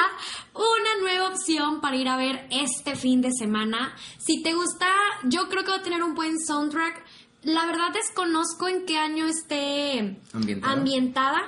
[0.55, 3.93] una nueva opción para ir a ver este fin de semana.
[4.17, 4.87] Si te gusta,
[5.25, 7.05] yo creo que va a tener un buen soundtrack.
[7.43, 10.73] La verdad desconozco en qué año esté Ambientada.
[10.73, 11.39] ambientada.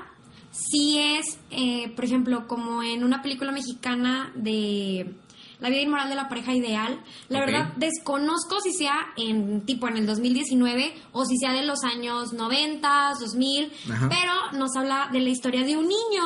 [0.53, 5.15] Si es, eh, por ejemplo, como en una película mexicana de
[5.59, 6.99] La vida inmoral de la pareja ideal.
[7.29, 11.83] La verdad, desconozco si sea en tipo en el 2019 o si sea de los
[11.85, 14.09] años 90, 2000, Ajá.
[14.09, 16.23] pero nos habla de la historia de un niño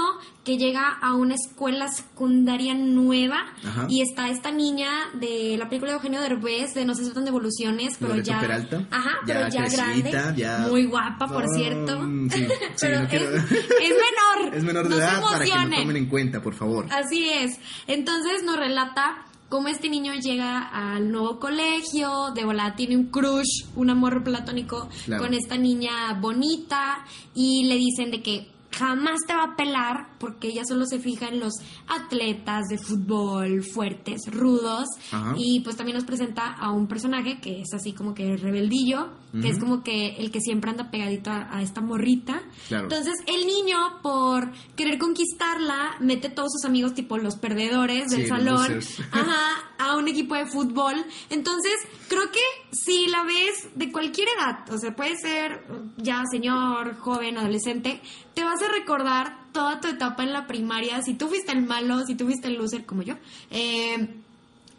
[0.47, 3.85] que llega a una escuela secundaria nueva Ajá.
[3.89, 7.31] y está esta niña de la película de Eugenio Derbez de No se tratan de
[7.31, 8.87] evoluciones, pero Loreto ya Peralta.
[8.89, 12.01] Ajá, Ya pero ya grande, ya- muy guapa, por cierto.
[12.29, 12.47] sí, sí,
[12.79, 14.55] pero no quiero- es, es menor.
[14.55, 16.85] Es menor de no edad para que lo tomen en cuenta, por favor.
[16.91, 17.59] Así es.
[17.87, 23.65] Entonces nos relata cómo este niño llega al nuevo colegio, de volada tiene un crush,
[23.75, 25.23] un amor platónico Claro.
[25.23, 27.05] con esta niña bonita
[27.35, 31.27] y le dicen de que jamás te va a pelar porque ella solo se fija
[31.27, 31.53] en los
[31.87, 35.35] atletas de fútbol fuertes, rudos Ajá.
[35.37, 39.09] y pues también nos presenta a un personaje que es así como que rebeldillo,
[39.41, 42.41] que es como que el que siempre anda pegadito a, a esta morrita.
[42.67, 42.85] Claro.
[42.85, 48.27] Entonces el niño, por querer conquistarla, mete todos sus amigos, tipo los perdedores del Sí,
[48.27, 48.79] salón,
[49.11, 50.95] ajá, a un equipo de fútbol.
[51.29, 51.73] Entonces,
[52.09, 52.39] creo que
[52.71, 55.65] si la ves de cualquier edad, o sea, puede ser
[55.97, 58.01] ya señor, joven, adolescente,
[58.37, 61.01] te vas a recordar toda tu etapa en la primaria.
[61.01, 63.15] Si tú fuiste el malo, si tú fuiste el loser como yo,
[63.49, 64.19] eh,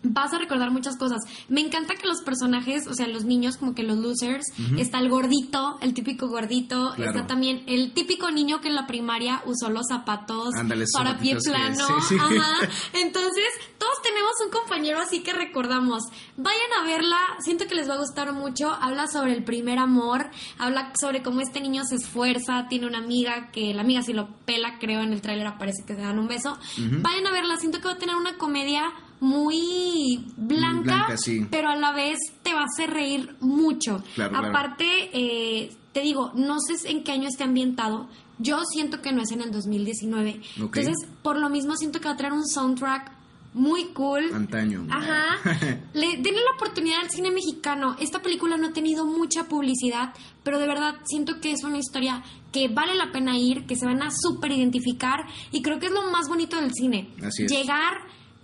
[0.03, 1.21] vas a recordar muchas cosas.
[1.49, 4.45] Me encanta que los personajes, o sea, los niños, como que los losers,
[4.79, 7.11] está el gordito, el típico gordito, Claro.
[7.11, 11.37] está también el típico niño que en la primaria usó los zapatos Ándale, para pie
[11.45, 11.87] plano.
[12.01, 12.17] sí, sí.
[12.19, 12.69] Ajá.
[12.95, 13.45] Entonces,
[13.79, 16.03] todos tenemos un compañero así que recordamos.
[16.37, 18.71] Vayan a verla, siento que les va a gustar mucho.
[18.73, 23.51] Habla sobre el primer amor, habla sobre cómo este niño se esfuerza, tiene una amiga
[23.51, 26.29] que la amiga si lo pela, creo en el tráiler aparece que se dan un
[26.29, 26.57] beso.
[27.03, 28.83] Vayan a verla, siento que va a tener una comedia
[29.21, 31.47] muy blanca, Blanca, sí.
[31.51, 34.03] pero a la vez te va a hacer reír mucho.
[34.15, 34.49] Claro, claro.
[34.49, 38.09] Aparte, eh, te digo, no sé en qué año esté ambientado.
[38.39, 40.41] Yo siento que no es en el 2019.
[40.63, 40.77] Ok.
[40.77, 43.19] Entonces, por lo mismo siento que va a traer un soundtrack
[43.55, 44.31] muy cool.
[44.33, 44.87] Antaño.
[44.91, 45.39] Ajá.
[45.95, 47.97] Le, denle la oportunidad al cine mexicano.
[47.99, 52.23] Esta película no ha tenido mucha publicidad, pero de verdad siento que es una historia
[52.53, 55.93] que vale la pena ir, que se van a súper identificar y creo que es
[55.93, 57.11] lo más bonito del cine.
[57.23, 57.51] Así es.
[57.51, 57.95] Llegar,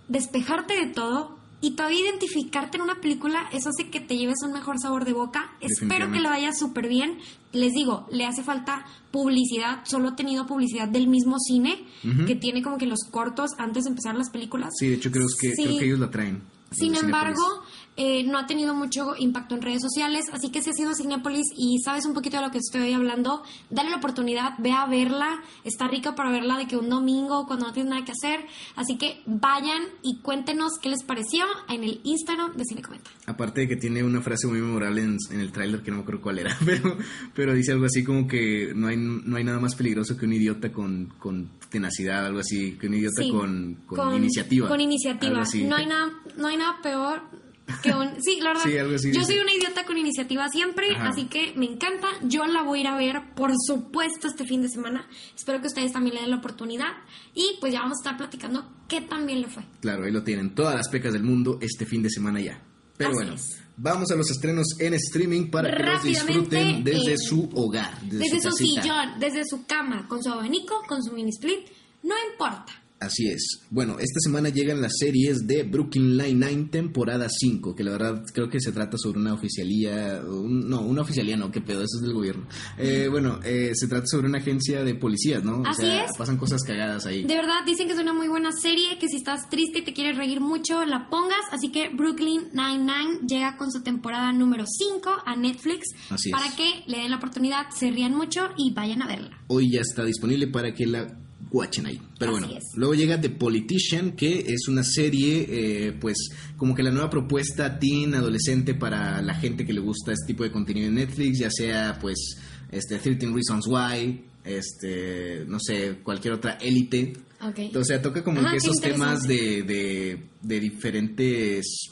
[0.07, 4.51] despejarte de todo y todavía identificarte en una película, eso hace que te lleves un
[4.53, 5.51] mejor sabor de boca.
[5.61, 7.17] Espero que le vaya súper bien.
[7.53, 9.79] Les digo, le hace falta publicidad.
[9.85, 11.83] Solo ha tenido publicidad del mismo cine,
[12.27, 14.73] que tiene como que los cortos antes de empezar las películas.
[14.77, 15.63] Sí, de hecho creo que, Sí.
[15.63, 16.41] creo que ellos la traen.
[16.71, 17.63] Sin embargo.
[17.97, 20.95] Eh, no ha tenido mucho impacto en redes sociales, así que si has ido a
[20.95, 24.85] Cinépolis y sabes un poquito de lo que estoy hablando, dale la oportunidad, ve a
[24.85, 28.45] verla, está rica para verla de que un domingo cuando no tienes nada que hacer,
[28.75, 33.09] así que vayan y cuéntenos qué les pareció en el Instagram de Cine Comenta.
[33.27, 36.03] Aparte de que tiene una frase muy memorable en, en el tráiler que no me
[36.03, 36.97] acuerdo cuál era, pero,
[37.33, 40.33] pero dice algo así como que no hay, no hay nada más peligroso que un
[40.33, 44.67] idiota con, con tenacidad, algo así, que un idiota Sí, con, con, iniciativa.
[44.67, 45.43] Con iniciativa.
[45.63, 47.44] No hay nada, no hay nada peor
[47.81, 48.21] que un.
[48.21, 48.63] Sí, la verdad.
[48.63, 51.09] Sí, algo así yo soy una idiota con iniciativa siempre, Ajá.
[51.09, 52.07] así que me encanta.
[52.23, 55.07] Yo la voy a ir a ver, por supuesto, este fin de semana.
[55.35, 56.93] Espero que ustedes también le den la oportunidad.
[57.33, 59.63] Y pues ya vamos a estar platicando qué tan bien le fue.
[59.81, 62.61] Claro, ahí lo tienen, todas las pecas del mundo este fin de semana ya.
[62.97, 63.61] Pero Así bueno, es.
[63.75, 68.19] vamos a los estrenos en streaming para que los disfruten desde eh, su hogar, desde,
[68.19, 71.67] Desde su sillón, desde su cama, con su abanico, con su mini split,
[72.03, 72.71] no importa.
[73.05, 73.61] Así es.
[73.69, 78.49] Bueno, esta semana llegan las series de Brooklyn Nine-Nine temporada 5, que la verdad creo
[78.49, 82.01] que se trata sobre una oficialía, un- no, una oficialía no, qué pedo, eso es
[82.01, 82.47] del gobierno.
[82.77, 85.61] Eh, bueno, eh, se trata sobre una agencia de policías, ¿no?
[85.61, 86.11] O Así sea, es.
[86.17, 87.23] pasan cosas cagadas ahí.
[87.23, 89.93] De verdad, dicen que es una muy buena serie, que si estás triste y te
[89.93, 91.41] quieres reír mucho, la pongas.
[91.51, 96.53] Así que Brooklyn Nine-Nine llega con su temporada número 5 a Netflix Así para es.
[96.55, 99.37] que le den la oportunidad, se rían mucho y vayan a verla.
[99.47, 101.07] Hoy ya está disponible para que la
[101.51, 102.01] watchen ahí.
[102.19, 102.63] Pero Así bueno, es.
[102.75, 107.79] luego llega The Politician, que es una serie, eh, pues, como que la nueva propuesta
[107.79, 111.49] teen, adolescente para la gente que le gusta este tipo de contenido en Netflix, ya
[111.49, 112.37] sea, pues,
[112.71, 117.13] este, 13 Reasons Why, este, no sé, cualquier otra élite.
[117.41, 117.75] Ok.
[117.75, 121.89] O sea, toca como Ajá, que esos temas de, de, de diferentes,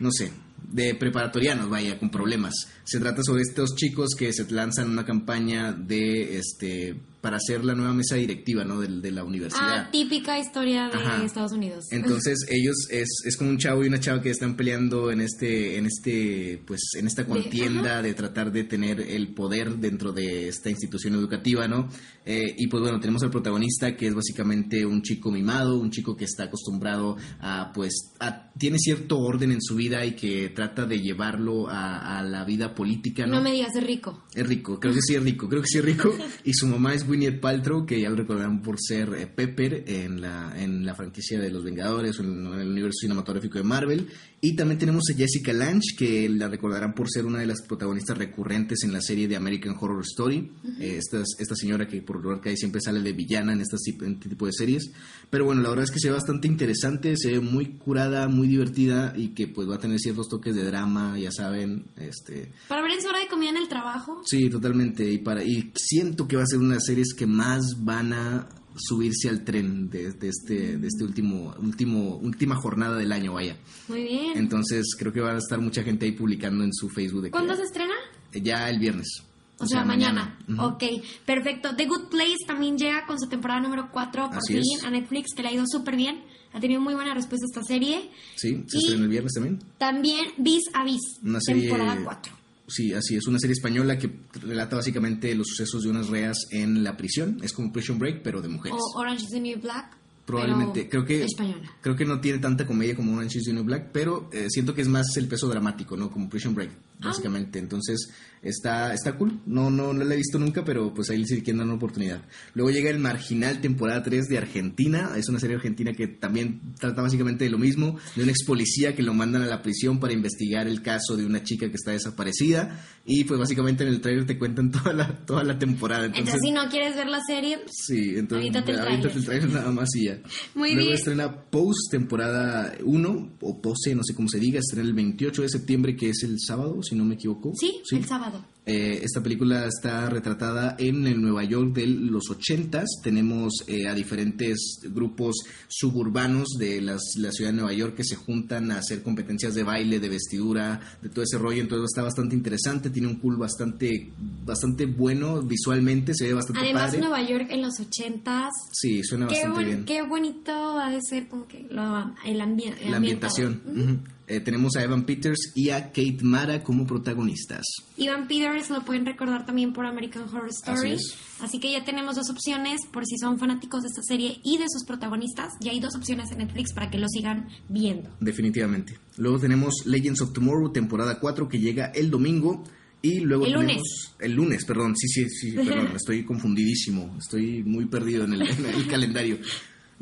[0.00, 0.30] no sé,
[0.70, 2.54] de preparatorianos, vaya, con problemas.
[2.84, 7.74] Se trata sobre estos chicos que se lanzan una campaña de, este, para hacer la
[7.74, 8.80] nueva mesa directiva, ¿no?
[8.82, 9.86] De, de la universidad.
[9.86, 11.24] Ah, típica historia de Ajá.
[11.24, 11.86] Estados Unidos.
[11.90, 15.78] Entonces ellos es, es como un chavo y una chava que están peleando en este
[15.78, 20.68] en este pues en esta contienda de, tratar de tener el poder dentro de esta
[20.68, 21.88] institución educativa, ¿no?
[22.26, 26.14] Eh, y pues bueno tenemos al protagonista que es básicamente un chico mimado, un chico
[26.16, 30.84] que está acostumbrado a pues a- tiene cierto orden en su vida y que trata
[30.84, 33.36] de llevarlo a, a la vida política, ¿no?
[33.36, 34.24] no me digas, es rico.
[34.34, 36.14] Es rico, creo que sí es rico, creo que sí es rico.
[36.44, 40.20] Y su mamá es Gwyneth Paltrow, que ya lo recordarán por ser eh, Pepper en
[40.20, 44.08] la, en la franquicia de Los Vengadores en, en el universo cinematográfico de Marvel.
[44.40, 48.18] Y también tenemos a Jessica Lange, que la recordarán por ser una de las protagonistas
[48.18, 50.50] recurrentes en la serie de American Horror Story.
[50.80, 54.02] Eh, esta, esta señora que por lugar que hay siempre sale de villana en, tip-
[54.02, 54.90] en este tipo de series.
[55.30, 58.46] Pero bueno, la verdad es que se ve bastante interesante, se ve muy curada, muy
[58.48, 62.52] divertida y que pues va a tener ciertos toques de drama, ya saben, este...
[62.68, 64.20] Para ver en su hora de comida en el trabajo.
[64.26, 65.10] Sí, totalmente.
[65.10, 68.48] Y, para, y siento que va a ser una las series que más van a
[68.76, 73.56] subirse al tren de, de este, de este último, último, última jornada del año, vaya.
[73.88, 74.32] Muy bien.
[74.36, 77.22] Entonces creo que va a estar mucha gente ahí publicando en su Facebook.
[77.22, 77.94] De que- ¿Cuándo se estrena?
[78.32, 79.22] Ya el viernes.
[79.60, 80.36] O, sea, mañana.
[80.48, 80.60] Ujú.
[80.64, 80.82] Ok,
[81.24, 81.76] perfecto.
[81.76, 84.84] The Good Place también llega con su temporada número 4 por Así fin es.
[84.84, 86.24] a Netflix, que le ha ido súper bien.
[86.52, 88.10] Ha tenido muy buena respuesta esta serie.
[88.34, 89.58] Sí, se Y- estrena el viernes también.
[89.78, 92.32] También Vis a Vis, Una serie- temporada 4.
[92.66, 93.26] Sí, así es.
[93.26, 94.10] Una serie española que
[94.40, 97.38] relata básicamente los sucesos de unas reas en la prisión.
[97.42, 98.78] Es como Prison Break, pero de mujeres.
[98.80, 99.96] O Orange is the New Black.
[100.24, 101.70] Probablemente, pero creo que Española.
[101.82, 104.74] creo que no tiene tanta comedia como Orange is the New Black, pero eh, siento
[104.74, 106.10] que es más el peso dramático, ¿no?
[106.10, 107.08] Como Prison Break, Ah.
[107.08, 107.58] básicamente.
[107.58, 108.08] Entonces,
[108.42, 109.40] está está cool.
[109.46, 112.22] No no no la he visto nunca, pero pues ahí sí quieren dar una oportunidad.
[112.54, 115.10] Luego llega El Marginal, temporada 3 de Argentina.
[115.16, 118.94] Es una serie argentina que también trata básicamente de lo mismo, de un ex policía
[118.94, 121.90] que lo mandan a la prisión para investigar el caso de una chica que está
[121.92, 126.06] desaparecida y pues básicamente en el trailer te cuentan toda la toda la temporada.
[126.06, 129.12] Entonces, Entonces, si no quieres ver la serie, Sí, entonces el avítate tráiler.
[129.16, 130.20] el trailer nada más y ya.
[130.54, 130.94] Muy Luego bien.
[130.98, 135.48] estrena Pose, temporada 1, o Pose, no sé cómo se diga, estrena el 28 de
[135.48, 137.52] septiembre, que es el sábado, si no me equivoco.
[137.58, 138.44] sí, el sábado.
[138.66, 142.86] Eh, esta película está retratada en el Nueva York de los 80s.
[143.02, 145.36] Tenemos eh, a diferentes grupos
[145.68, 149.64] suburbanos de las- la ciudad de Nueva York que se juntan a hacer competencias de
[149.64, 151.60] baile, de vestidura, de todo ese rollo.
[151.60, 152.88] Entonces está bastante interesante.
[152.88, 154.10] Tiene un cool bastante,
[154.46, 156.98] bastante bueno visualmente, se ve bastante Además, padre.
[157.00, 158.48] Nueva York en los ochentas.
[158.72, 159.84] Sí, suena Qué, bastante bien.
[159.84, 163.60] qué bonito ha de ser como que lo- el, ambi- el la ambientación.
[163.66, 163.98] Ujú.
[164.26, 167.62] Eh, tenemos a Evan Peters y a Kate Mara como protagonistas.
[167.98, 170.94] Ivan Peters lo pueden recordar también por American Horror Story.
[170.94, 174.56] Así Así, que ya tenemos dos opciones por si son fanáticos de esta serie y
[174.56, 175.52] de sus protagonistas.
[175.60, 178.10] Ya hay dos opciones en Netflix para que lo sigan viendo.
[178.20, 178.98] Definitivamente.
[179.18, 182.64] Luego tenemos Legends of Tomorrow, temporada 4, que llega el domingo.
[183.02, 183.72] Y luego El tenemos...
[183.74, 184.14] lunes.
[184.18, 184.96] El lunes, perdón.
[184.96, 185.90] Sí, sí, sí, perdón.
[185.96, 187.14] estoy confundidísimo.
[187.18, 189.36] Estoy muy perdido en el, en el calendario.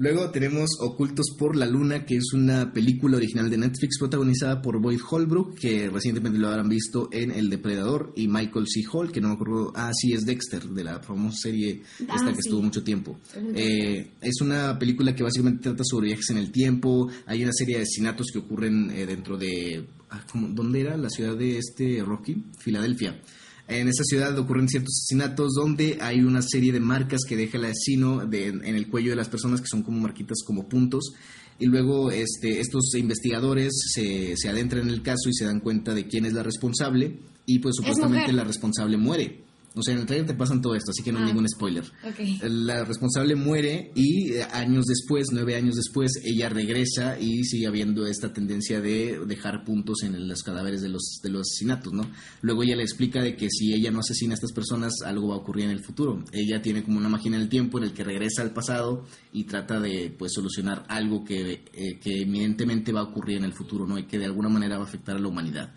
[0.02, 4.80] Luego tenemos Ocultos por la Luna, que es una película original de Netflix protagonizada por
[4.80, 8.80] Boyd Holbrook, que recientemente lo habrán visto en El Depredador, y Michael C.
[8.92, 12.30] Hall, que no me acuerdo, ah, sí, es Dexter, de la famosa serie Ah, esta
[12.30, 12.40] que sí.
[12.48, 13.16] estuvo mucho tiempo.
[13.54, 17.76] Eh, es una película que básicamente trata sobre viajes en el tiempo, hay una serie
[17.76, 19.86] de asesinatos que ocurren eh, dentro de...
[20.10, 20.96] ah, ¿cómo- ¿Dónde era?
[20.96, 23.20] La ciudad de este Rocky, Filadelfia.
[23.80, 27.64] En esa ciudad ocurren ciertos asesinatos donde hay una serie de marcas que deja el
[27.64, 31.12] asesino de- en el cuello de las personas que son como marquitas como puntos.
[31.58, 35.94] Y luego este, estos investigadores se, se adentran en el caso y se dan cuenta
[35.94, 39.42] de quién es la responsable y pues supuestamente la responsable muere.
[39.74, 41.26] O sea, en el trailer te pasan todo esto, así que no hay Ah.
[41.28, 41.84] ningún spoiler.
[42.42, 48.06] La responsable muere y eh, años después, nueve años después, ella regresa y sigue habiendo
[48.06, 52.10] esta tendencia de dejar puntos en los cadáveres de los, de los asesinatos, ¿no?
[52.42, 55.34] Luego ella le explica de que si ella no asesina a estas personas, algo va
[55.36, 56.22] a ocurrir en el futuro.
[56.32, 59.80] Ella tiene como una máquina del tiempo en el que regresa al pasado y trata
[59.80, 63.98] de pues solucionar algo que, eh, que evidentemente va a ocurrir en el futuro, ¿no?
[63.98, 65.74] Y que de alguna manera va a afectar a la humanidad.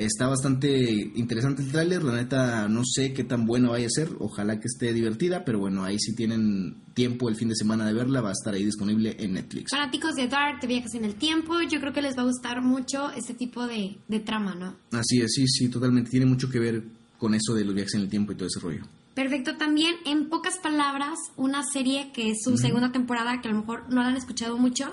[0.00, 4.08] Está bastante interesante el tráiler, la neta no sé qué tan bueno vaya a ser,
[4.18, 7.92] ojalá que esté divertida, pero bueno, ahí si tienen tiempo el fin de semana de
[7.92, 9.70] verla, va a estar ahí disponible en Netflix.
[9.70, 12.62] Fanáticos de Dark, de viajes en el tiempo, yo creo que les va a gustar
[12.62, 14.74] mucho este tipo de, de trama, ¿no?
[14.90, 16.82] Así es, sí, sí, totalmente, tiene mucho que ver
[17.18, 18.86] con eso de los viajes en el tiempo y todo ese rollo.
[19.14, 23.58] Perfecto, también en pocas palabras, una serie que es su segunda temporada, que a lo
[23.58, 24.86] mejor no la han escuchado mucho,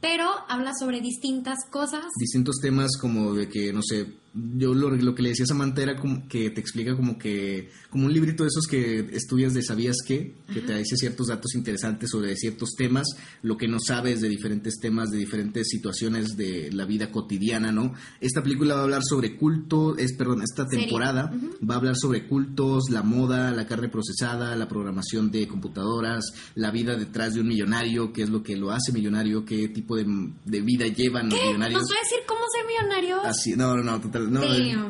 [0.00, 2.04] pero habla sobre distintas cosas.
[2.18, 4.06] Distintos temas como de que, no sé,
[4.36, 7.70] yo lo, lo, que le decía a Samantha era como que te explica como que,
[7.88, 11.54] como un librito de esos que estudias de sabías qué, que te dice ciertos datos
[11.54, 13.06] interesantes sobre ciertos temas,
[13.42, 17.94] lo que no sabes de diferentes temas, de diferentes situaciones de la vida cotidiana, ¿no?
[18.20, 21.32] Esta película va a hablar sobre culto, es, perdón, esta temporada
[21.68, 26.24] va a hablar sobre cultos, la moda, la carne procesada, la programación de computadoras,
[26.54, 29.96] la vida detrás de un millonario, qué es lo que lo hace millonario, qué tipo
[29.96, 30.04] de,
[30.44, 31.80] vida llevan los millonarios.
[31.80, 33.22] ¿Nos decir cómo ser millonario?
[33.22, 34.40] Así, no, no, no, total no,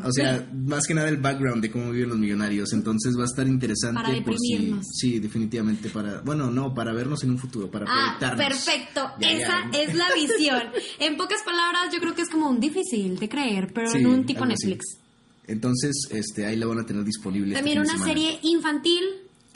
[0.05, 2.72] o sea, más que nada el background de cómo viven los millonarios.
[2.72, 7.22] Entonces va a estar interesante para por si, sí, definitivamente para, bueno, no, para vernos
[7.24, 10.62] en un futuro, para ah, Perfecto, esa es la visión.
[10.99, 14.26] en pocas palabras, yo creo que es como un difícil de creer, pero en un
[14.26, 14.99] tipo Netflix.
[15.47, 17.55] Entonces, este, ahí la van a tener disponible.
[17.55, 19.05] También una serie infantil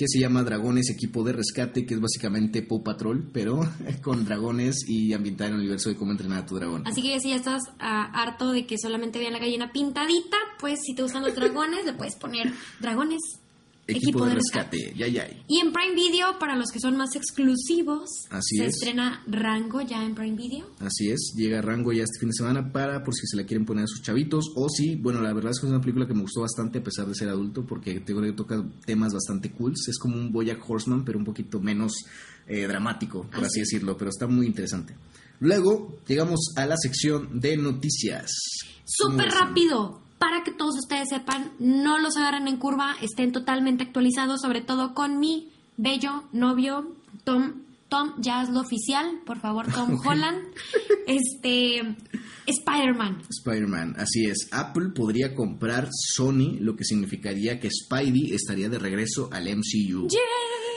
[0.01, 3.61] que se llama Dragones Equipo de Rescate, que es básicamente Paw Patrol, pero
[4.03, 6.87] con dragones y ambientada en el universo de cómo entrenar a tu dragón.
[6.87, 10.81] Así que si ya estás ah, harto de que solamente vean la gallina pintadita, pues
[10.87, 13.21] si te gustan los dragones, le puedes poner dragones
[13.87, 14.95] Equipo, de, rescate.
[14.97, 15.29] Ya, ya.
[15.49, 20.05] Y en Prime Video, para los que son más exclusivos, Así se estrena Rango ya
[20.05, 20.67] en Prime Video.
[20.79, 23.67] Así es, llega Rango ya este fin de semana para por si se la quieren
[23.67, 26.15] poner a sus chavitos o si, bueno, la verdad es que es una película que
[26.15, 29.51] me gustó bastante a pesar de ser adulto porque te creo que toca temas bastante
[29.51, 29.73] cool.
[29.73, 31.93] Es como un Boyack Horseman, pero un poquito menos
[32.47, 34.95] eh, dramático, por así decirlo, pero está muy interesante.
[35.41, 38.31] Luego llegamos a la sección de noticias.
[38.85, 44.43] Súper rápido para que todos ustedes sepan, no los agarren en curva, estén totalmente actualizados,
[44.43, 46.95] sobre todo con mi bello novio
[47.25, 47.63] Tom.
[47.89, 50.47] Tom, ya es lo oficial, por favor, Tom Holland.
[51.09, 51.97] Este,
[52.47, 53.23] Spider-Man.
[53.29, 54.49] Spider-Man, así es.
[54.53, 60.07] Apple podría comprar Sony, lo que significaría que Spidey estaría de regreso al MCU.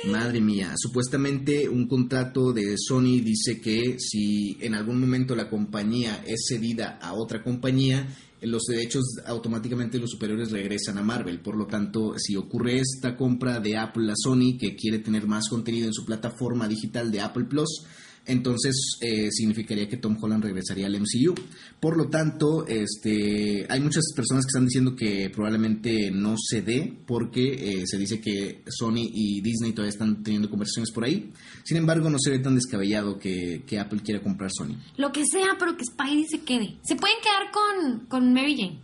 [0.09, 6.23] Madre mía, supuestamente un contrato de Sony dice que si en algún momento la compañía
[6.25, 8.07] es cedida a otra compañía,
[8.45, 11.39] los derechos automáticamente los superiores regresan a Marvel.
[11.39, 15.49] Por lo tanto, si ocurre esta compra de Apple a Sony, que quiere tener más
[15.49, 17.85] contenido en su plataforma digital de Apple Plus,
[18.25, 21.35] entonces eh, significaría que Tom Holland regresaría al MCU.
[21.79, 26.93] Por lo tanto, este, hay muchas personas que están diciendo que probablemente no se dé
[27.05, 31.31] porque eh, se dice que Sony y Disney todavía están teniendo conversaciones por ahí.
[31.63, 34.77] Sin embargo, no se ve tan descabellado que, Apple quiera comprar Sony.
[34.97, 36.77] Lo que sea, pero que Spidey se quede.
[36.83, 38.79] Se pueden quedar con, con Mary Jane,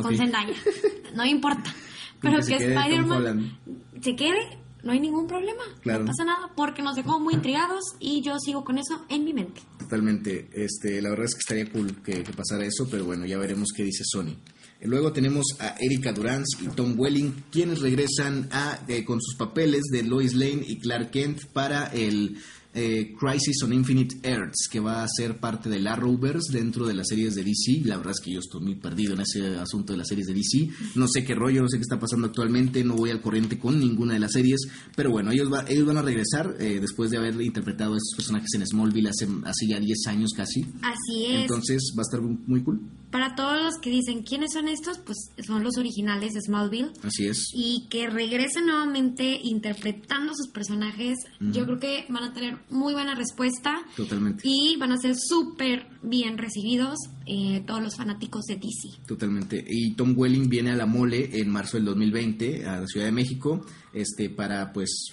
[0.00, 0.54] con Zendaya,
[1.16, 1.74] no importa.
[2.20, 3.58] Pero que, que Spider-Man
[4.00, 5.62] se quede no hay ningún problema.
[5.84, 9.32] No pasa nada porque nos dejó muy intrigados y yo sigo con eso en mi
[9.32, 9.62] mente.
[9.78, 10.48] Totalmente.
[10.52, 13.82] Este, la verdad es que estaría cool que, pasara eso, pero bueno, ya veremos qué
[13.82, 14.36] dice Sony.
[14.82, 19.84] Luego tenemos a Erika Durance y Tom Welling, quienes regresan a, eh, con sus papeles
[19.90, 22.36] de Lois Lane y Clark Kent para el
[22.74, 27.08] eh, Crisis on Infinite Earths, que va a ser parte del Arrowverse dentro de las
[27.08, 27.82] series de DC.
[27.84, 30.34] La verdad es que yo estoy muy perdido en ese asunto de las series de
[30.34, 30.68] DC.
[30.96, 33.78] No sé qué rollo, no sé qué está pasando actualmente, no voy al corriente con
[33.78, 34.60] ninguna de las series,
[34.96, 38.50] pero bueno, ellos, ellos van a regresar eh, después de haber interpretado a estos personajes
[38.54, 40.62] en Smallville hace, hace ya 10 años casi.
[40.82, 41.42] Así es.
[41.42, 42.80] Entonces va a estar muy cool.
[43.14, 46.90] Para todos los que dicen quiénes son estos, pues son los originales de Smallville.
[47.04, 47.46] Así es.
[47.54, 51.18] Y que regresen nuevamente interpretando sus personajes.
[51.38, 53.80] Yo creo que van a tener muy buena respuesta.
[53.96, 54.42] Totalmente.
[54.42, 59.06] Y van a ser súper bien recibidos eh, todos los fanáticos de DC.
[59.06, 59.64] Totalmente.
[59.64, 63.12] Y Tom Welling viene a la mole en marzo del 2020 a la Ciudad de
[63.12, 65.12] México este para pues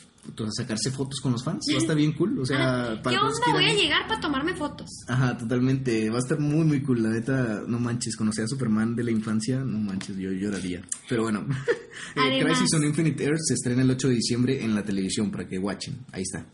[0.51, 1.65] sacarse fotos con los fans.
[1.71, 2.39] Va a estar bien cool.
[2.39, 3.31] O sea, ah, ¿Qué onda?
[3.51, 4.89] Voy a llegar para tomarme fotos.
[5.07, 6.09] Ajá, totalmente.
[6.09, 7.03] Va a estar muy, muy cool.
[7.03, 8.15] La neta, no manches.
[8.15, 10.81] Conocer a Superman de la infancia, no manches, yo lloraría.
[11.07, 11.45] Pero bueno,
[12.15, 15.47] eh, Crisis on Infinite Earth se estrena el 8 de diciembre en la televisión para
[15.47, 15.97] que watchen.
[16.11, 16.45] Ahí está.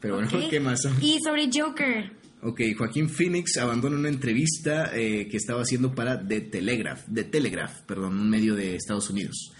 [0.00, 0.86] Pero bueno, ¿qué más?
[1.00, 2.12] Y sobre Joker.
[2.42, 7.80] Ok, Joaquín Phoenix abandona una entrevista eh, que estaba haciendo para The Telegraph, The Telegraph,
[7.86, 9.54] perdón, un medio de Estados Unidos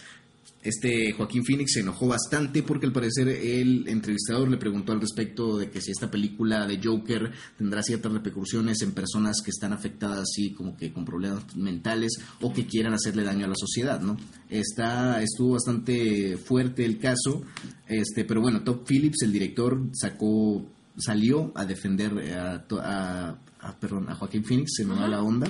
[0.65, 5.59] este Joaquín Phoenix se enojó bastante porque al parecer el entrevistador le preguntó al respecto
[5.59, 10.21] de que si esta película de Joker tendrá ciertas repercusiones en personas que están afectadas
[10.21, 14.17] así como que con problemas mentales o que quieran hacerle daño a la sociedad, ¿no?
[14.49, 17.43] Está, estuvo bastante fuerte el caso,
[17.87, 23.39] este, pero bueno, Top Phillips, el director, sacó, salió a defender a,
[23.79, 25.47] perdón, a Joaquín Phoenix, se me da la onda.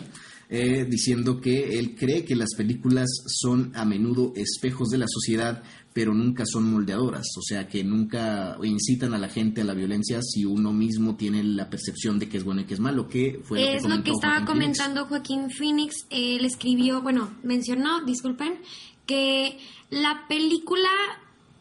[0.56, 5.64] Eh, diciendo que él cree que las películas son a menudo espejos de la sociedad,
[5.92, 10.22] pero nunca son moldeadoras, o sea que nunca incitan a la gente a la violencia
[10.22, 13.40] si uno mismo tiene la percepción de que es bueno y que es malo, que
[13.42, 18.54] fue es lo que, estaba comentando Joaquín Phoenix, él escribió, bueno, mencionó, disculpen,
[19.06, 19.58] que
[19.90, 20.88] la película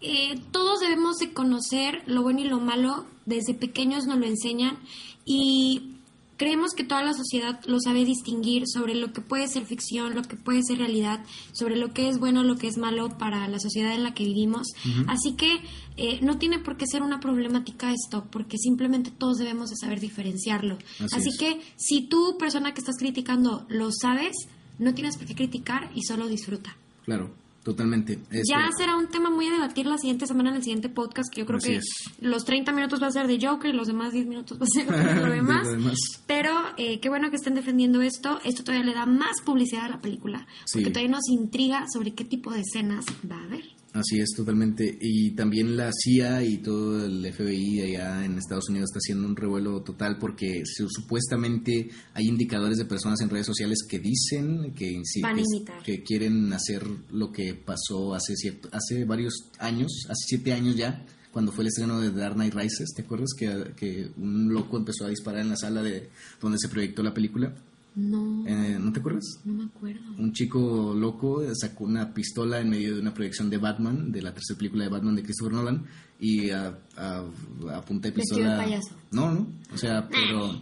[0.01, 4.77] eh, todos debemos de conocer lo bueno y lo malo, desde pequeños nos lo enseñan
[5.25, 5.92] y
[6.37, 10.23] Creemos que toda la sociedad lo sabe distinguir sobre lo que puede ser ficción, lo
[10.23, 13.59] que puede ser realidad, sobre lo que es bueno, lo que es malo para la
[13.59, 14.67] sociedad en la que vivimos.
[15.07, 15.59] Así que
[15.97, 19.99] eh, no tiene por qué ser una problemática esto, porque simplemente todos debemos de saber
[19.99, 20.77] diferenciarlo.
[20.99, 21.37] Así Así, es.
[21.37, 24.35] que si tú, persona que estás criticando, lo sabes,
[24.79, 26.75] no tienes por qué criticar y solo disfruta.
[27.05, 27.31] Claro,
[27.63, 28.13] totalmente.
[28.29, 31.33] Este, Ya será un tema muy a debatir la siguiente semana en el siguiente podcast,
[31.33, 31.85] que yo creo Así que es.
[32.19, 34.67] los 30 minutos va a ser de Joker y los demás 10 minutos va a
[34.67, 35.65] ser de lo de demás.
[35.65, 35.95] lo demás.
[36.27, 38.39] Pero eh, qué bueno que estén defendiendo esto.
[38.43, 42.25] Esto todavía le da más publicidad a la película, porque todavía nos intriga sobre qué
[42.25, 43.63] tipo de escenas va a haber.
[43.93, 44.97] Así es, totalmente.
[45.01, 49.35] Y también la CIA y todo el FBI allá en Estados Unidos está haciendo un
[49.35, 54.99] revuelo total porque su- supuestamente hay indicadores de personas en redes sociales que dicen que,
[55.21, 55.35] Van a
[55.83, 61.05] que quieren hacer lo que pasó hace, cierto, hace varios años, hace siete años ya,
[61.31, 62.93] cuando fue el estreno de Dark Knight Rises.
[62.95, 66.09] ¿Te acuerdas que, que un loco empezó a disparar en la sala de
[66.41, 67.53] donde se proyectó la película?
[67.95, 69.23] No, Eh, ¿No te acuerdas?
[69.45, 70.01] no me acuerdo.
[70.17, 74.33] un chico loco sacó una pistola en medio de una proyección de Batman, de la
[74.33, 75.85] tercera película de Batman de Christopher Nolan,
[76.19, 77.23] y a, a-
[77.71, 78.57] a punta de pistola...
[78.57, 78.95] payaso.
[79.11, 80.61] No, no, o sea, pero,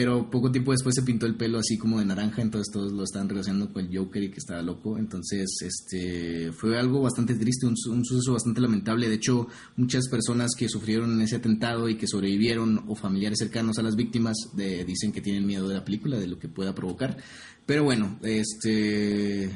[0.00, 3.02] pero poco tiempo después se pintó el pelo así como de naranja, entonces todos lo
[3.02, 7.66] estaban relacionando con el Joker y que estaba loco, entonces este fue algo bastante triste,
[7.66, 12.06] un, un suceso bastante lamentable, de hecho muchas personas que sufrieron ese atentado y que
[12.06, 16.16] sobrevivieron o familiares cercanos a las víctimas de- dicen que tienen miedo de la película,
[16.20, 17.16] de lo que pueda provocar,
[17.66, 19.50] pero bueno, este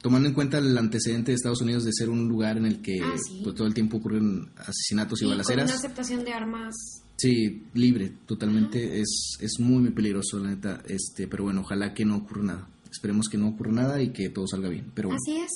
[0.00, 3.00] tomando en cuenta el antecedente de Estados Unidos de ser un lugar en el que
[3.02, 3.40] Ah, sí.
[3.42, 5.70] pues, todo el tiempo ocurren asesinatos y, Y con balaceras.
[5.70, 6.74] una aceptación de armas.
[7.18, 9.00] Sí, libre, totalmente.
[9.00, 10.82] Es, es muy, muy peligroso, la neta.
[10.86, 12.68] Este, pero bueno, ojalá que no ocurra nada.
[12.90, 14.92] Esperemos que no ocurra nada y que todo salga bien.
[14.94, 15.20] Pero bueno.
[15.20, 15.50] Así es.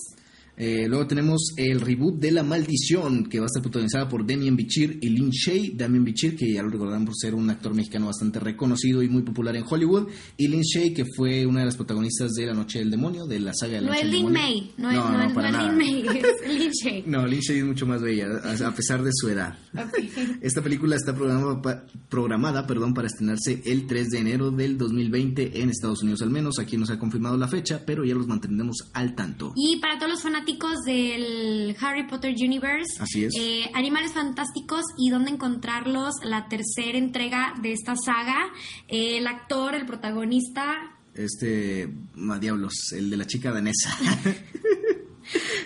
[0.56, 4.54] Eh, luego tenemos el reboot de La Maldición, que va a estar protagonizada por Damien
[4.54, 5.70] Bichir y Lin Shay.
[5.74, 9.22] Damien Bichir, que ya lo recordarán por ser un actor mexicano bastante reconocido y muy
[9.22, 10.08] popular en Hollywood.
[10.36, 13.40] Y Lin Shay, que fue una de las protagonistas de La Noche del Demonio, de
[13.40, 14.38] la saga de La No Noche del Demonio.
[14.40, 14.72] May.
[14.76, 15.66] No, es- no, no, no, es- para no es.
[15.68, 17.04] Lin May, es Lin Shay.
[17.06, 18.26] No, Lin Shay es mucho más bella,
[18.66, 19.58] a pesar de su edad.
[19.74, 19.98] Ok.
[20.42, 25.70] Esta película está programada, programada perdón, para estrenarse el 3 de enero del 2020 en
[25.70, 26.58] Estados Unidos al menos.
[26.58, 29.54] Aquí no se ha confirmado la fecha, pero ya los mantendremos al tanto.
[29.56, 30.41] Y para todos los fanáticos
[30.84, 33.34] del Harry Potter Universe, Así es.
[33.38, 38.50] eh, Animales Fantásticos y dónde encontrarlos, la tercera entrega de esta saga,
[38.88, 40.74] eh, el actor, el protagonista,
[41.14, 43.96] Este, ma, diablos, el de la chica danesa.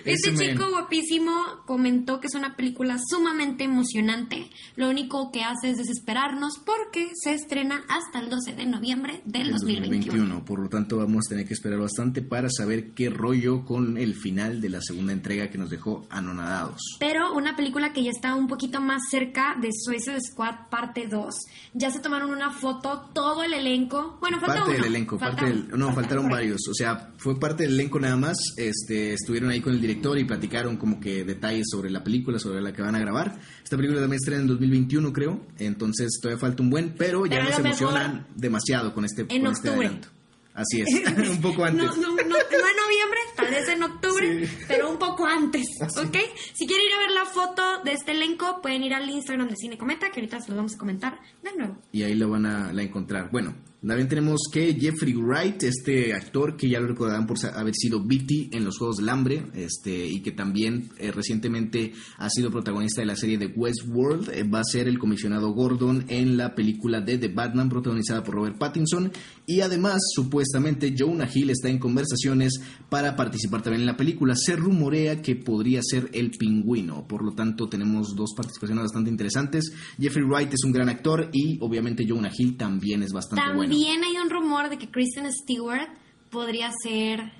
[0.05, 1.33] Este chico guapísimo
[1.67, 4.51] comentó que es una película sumamente emocionante.
[4.77, 9.45] Lo único que hace es desesperarnos porque se estrena hasta el 12 de noviembre del
[9.45, 10.45] del 2021.
[10.45, 14.15] Por lo tanto, vamos a tener que esperar bastante para saber qué rollo con el
[14.15, 16.81] final de la segunda entrega que nos dejó anonadados.
[17.01, 21.35] Pero una película que ya está un poquito más cerca de Suicide Squad parte 2.
[21.75, 24.19] Ya se tomaron una foto, todo el elenco.
[24.21, 24.83] Bueno, falta parte uno.
[24.83, 27.99] del elenco, Falta parte del- no, Falta faltaron varios, o sea, fue parte del elenco
[28.01, 32.03] nada más, este, estuvieron ahí con el director y platicaron como que detalles sobre la
[32.05, 33.39] película, sobre la que van a grabar.
[33.63, 37.45] Esta película también estrena en 2021, creo, entonces todavía falta un buen, pero ya Pero
[37.45, 39.87] nos lo mejor- emocionan demasiado con este, En con este octubre.
[39.89, 40.09] adelanto.
[40.55, 40.87] Así es,
[41.31, 41.85] un poco antes.
[41.85, 44.55] No, no, no, no en noviembre, tal vez en octubre, Sí.
[44.67, 45.99] pero un poco antes, Así.
[46.01, 46.17] ¿ok?
[46.55, 49.57] Si quieren ir a ver la foto de este elenco, pueden ir al Instagram de
[49.57, 51.77] Cine Cometa, que ahorita se los vamos a comentar de nuevo.
[51.93, 53.29] y ahí lo van a la encontrar.
[53.31, 53.55] Bueno,
[53.87, 58.51] también tenemos que Jeffrey Wright, este actor que ya lo recordarán por haber sido Beatty
[58.53, 63.07] en los Juegos del Hambre, este y que también eh, recientemente ha sido protagonista de
[63.07, 67.18] la serie de Westworld, eh, va a ser el comisionado Gordon en la película de
[67.18, 69.12] The Batman protagonizada por Robert Pattinson
[69.47, 74.34] y además supuestamente Jonah Hill está en conversaciones para participar también en la película.
[74.34, 79.72] Se rumorea que podría ser el pingüino, por lo tanto tenemos dos participaciones bastante interesantes.
[80.01, 83.76] Jeffrey Wright es un gran actor y obviamente Jonah Hill también es bastante bueno.
[83.77, 85.89] También hay un rumor de que Kristen Stewart
[86.31, 87.33] podría ser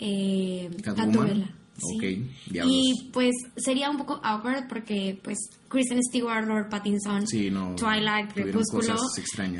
[0.00, 1.50] eh, Catwoman.
[1.76, 2.30] Sí.
[2.52, 5.38] Y pues sería un poco awkward porque pues
[5.68, 8.96] Kristen Stewart, Robert Pattinson, Sí, no, Twilight, Crepúsculo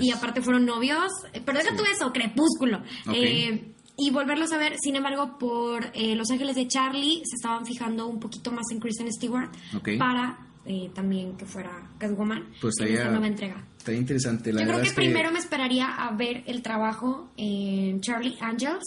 [0.00, 1.76] y aparte fueron novios, eh, pero deja Sí.
[1.76, 2.82] tú eso, Crepúsculo.
[3.12, 7.66] Eh, y volverlos a ver, sin embargo, por eh, Los Ángeles de Charlie se estaban
[7.66, 9.50] fijando un poquito más en Kristen Stewart
[9.98, 13.66] para eh, también que fuera Catwoman Pues en esta nueva entrega.
[13.84, 18.00] Estaría interesante, la Yo creo que es primero me esperaría a ver el trabajo en
[18.00, 18.82] Charlie Angels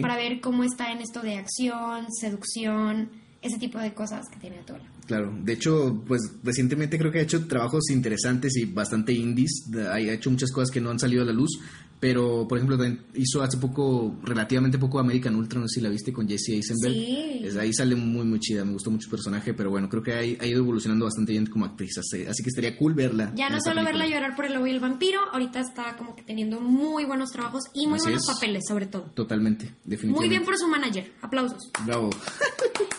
[0.00, 3.10] para ver cómo está en esto de acción, seducción,
[3.42, 4.86] ese tipo de cosas que tiene Atola.
[5.08, 9.98] Claro, de hecho, pues recientemente creo que ha hecho trabajos interesantes y bastante indies, ha
[9.98, 11.58] hecho muchas cosas que no han salido a la luz,
[12.00, 15.88] Pero, por ejemplo, también hizo hace poco, relativamente poco, American Ultra, no sé si la
[15.88, 16.94] viste, con Jesse Eisenberg.
[16.94, 17.40] Sí.
[17.42, 20.12] Desde ahí sale muy, muy chida, me gustó mucho su personaje, pero bueno, creo que
[20.12, 23.32] ha, ido evolucionando bastante bien como actriz, así, así que estaría cool verla.
[23.34, 26.22] Ya no solo verla llorar por el lobo y el vampiro, ahorita está como que
[26.22, 28.34] teniendo muy buenos trabajos y muy Así buenos es.
[28.34, 29.10] papeles, sobre todo.
[29.14, 30.20] Totalmente, definitivamente.
[30.20, 31.12] Muy bien por su manager.
[31.22, 31.72] Aplausos.
[31.84, 32.10] Bravo.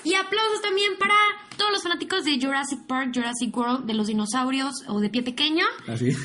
[0.02, 1.14] Y aplausos también para
[1.58, 5.66] todos los fanáticos de Jurassic Park, Jurassic World, de los dinosaurios o de pie pequeño.
[5.88, 6.10] Así.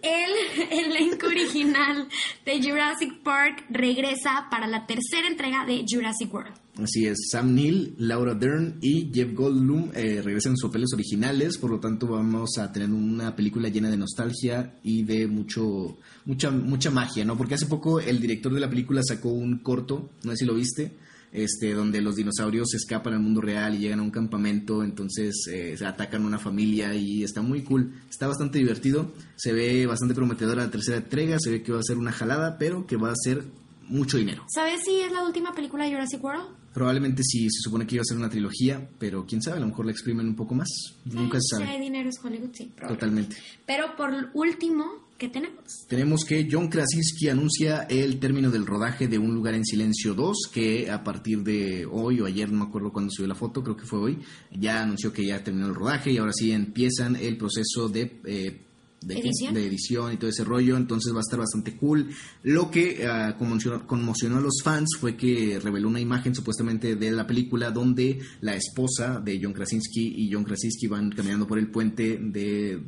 [0.00, 2.06] El elenco original
[2.46, 6.54] de Jurassic Park regresa para la tercera entrega de Jurassic World.
[6.80, 11.70] Así es, Sam Neill, Laura Dern y Jeff Goldblum eh, regresan sus papeles originales, por
[11.70, 16.92] lo tanto vamos a tener una película llena de nostalgia y de mucho mucha mucha
[16.92, 17.36] magia, ¿no?
[17.36, 20.54] Porque hace poco el director de la película sacó un corto, no sé si lo
[20.54, 20.92] viste,
[21.32, 25.76] este donde los dinosaurios escapan al mundo real y llegan a un campamento, entonces eh,
[25.76, 30.64] se atacan una familia y está muy cool, está bastante divertido, se ve bastante prometedora
[30.64, 33.16] la tercera entrega, se ve que va a ser una jalada, pero que va a
[33.16, 33.44] ser
[33.88, 34.44] mucho dinero.
[34.54, 36.56] ¿Sabes si es la última película de Jurassic World?
[36.74, 39.66] Probablemente sí, se supone que iba a ser una trilogía, pero quién sabe, a lo
[39.68, 40.68] mejor la exprimen un poco más.
[41.06, 41.80] Nunca Eh, se Si hay sabe.
[41.80, 42.70] dinero es Hollywood, sí.
[42.86, 43.36] Totalmente.
[43.66, 44.84] Pero por último,
[45.18, 45.84] ¿qué tenemos?
[45.88, 50.50] Tenemos que John Krasinski anuncia el término del rodaje de Un lugar en silencio 2,
[50.52, 53.76] que a partir de hoy o ayer, no me acuerdo cuándo subió la foto, creo
[53.76, 54.18] que fue hoy,
[54.52, 58.20] ya anunció que ya terminó el rodaje y ahora sí empiezan el proceso de...
[58.24, 58.60] eh,
[59.00, 59.18] ¿de?
[59.18, 59.54] ¿Edición?
[59.54, 62.08] de edición y todo ese rollo, entonces va a estar bastante cool.
[62.42, 67.10] Lo que ah, conmocionó, conmocionó a los fans fue que reveló una imagen supuestamente de
[67.12, 71.70] la película donde la esposa de John Krasinski y John Krasinski van caminando por el
[71.70, 72.80] puente de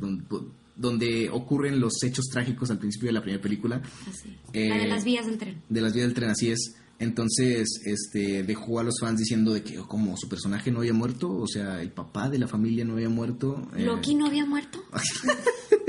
[0.80, 4.36] donde, ocurren los hechos trágicos al principio de la primera película Así.
[4.52, 5.62] Eh, la de las vías del tren.
[5.68, 6.74] de las vías del tren, así es.
[6.98, 10.92] Entonces, este, dejó a los fans diciendo de que oh, como su personaje no había
[10.92, 13.66] muerto, o sea, el papá de la familia no había muerto.
[13.76, 14.82] eh, ¿Loki no había muerto?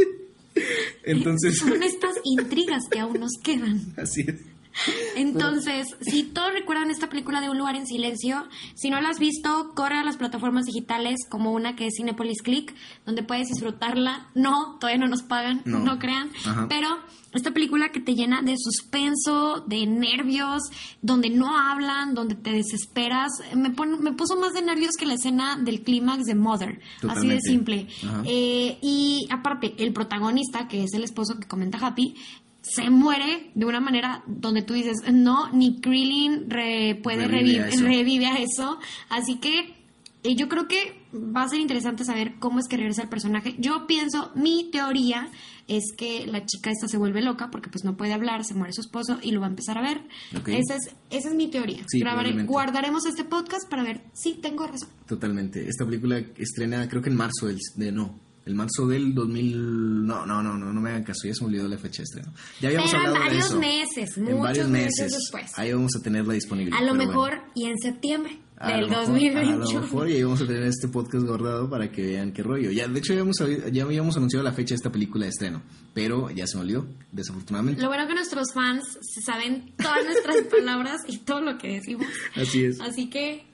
[1.04, 3.94] Entonces, Son estas intrigas que aún nos quedan.
[3.98, 4.36] así es.
[5.16, 9.20] Entonces, si todos recuerdan esta película de Un lugar en silencio, si no la has
[9.20, 12.74] visto, corre a las plataformas digitales como una que es Cinepolis Click,
[13.06, 14.28] donde puedes disfrutarla.
[14.36, 15.80] No, todavía no nos pagan, No.
[15.80, 16.30] no, crean.
[16.46, 16.68] Ajá.
[16.70, 16.88] Pero
[17.34, 20.64] esta película que te llena de suspenso, de nervios,
[21.02, 25.14] donde no hablan, donde te desesperas, me, pon- me puso más de nervios que la
[25.14, 26.82] escena del clímax de Mother.
[27.08, 27.88] Así de simple.
[28.26, 32.16] Eh, y aparte, el protagonista, que es el esposo que comenta Happy,
[32.62, 37.64] se muere de una manera donde tú dices, no, ni Krillin re- puede Revive reviv-
[37.64, 37.84] a eso.
[37.86, 38.80] revive a eso.
[39.10, 39.76] Así que
[40.24, 43.56] eh, yo creo que va a ser interesante saber cómo es que regresa el personaje.
[43.58, 45.30] Yo pienso, mi teoría
[45.68, 48.74] es que la chica esta se vuelve loca porque pues no puede hablar, se muere
[48.74, 50.02] su esposo y lo va a empezar a ver.
[50.48, 51.84] Esa, es, esa es mi teoría.
[51.88, 52.52] Sí, Grabaré- probablemente.
[52.52, 54.90] guardaremos este podcast para ver si tengo razón.
[55.08, 55.68] Totalmente.
[55.68, 60.26] Esta película estrena, creo que en marzo del, de no, el marzo del 2000, no,
[60.26, 62.34] no, no, no, no me hagan caso, ya se me olvidó la fecha de estreno.
[62.60, 63.60] Ya habíamos Pero en hablado de eso.
[63.60, 65.12] meses, en muchos varios meses meses.
[65.14, 65.52] después.
[65.60, 66.76] Ahí vamos a tenerla disponible.
[66.76, 67.44] A lo mejor bueno.
[67.56, 69.58] y en septiembre A del lo mejor- A 2021.
[69.74, 72.72] lo mejor y ahí vamos a tener este podcast guardado para que vean qué rollo.
[72.72, 73.38] Ya, de hecho, ya habíamos,
[73.72, 75.62] ya habíamos anunciado la fecha de esta película de estreno,
[75.94, 77.82] pero ya se me olvidó, desafortunadamente.
[77.82, 82.08] Lo bueno que nuestros fans se saben todas nuestras palabras y todo lo que decimos.
[82.36, 82.80] Así es.
[82.82, 83.46] Así que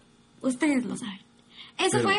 [0.41, 1.19] ustedes lo saben.
[1.77, 2.17] Eso Pero fue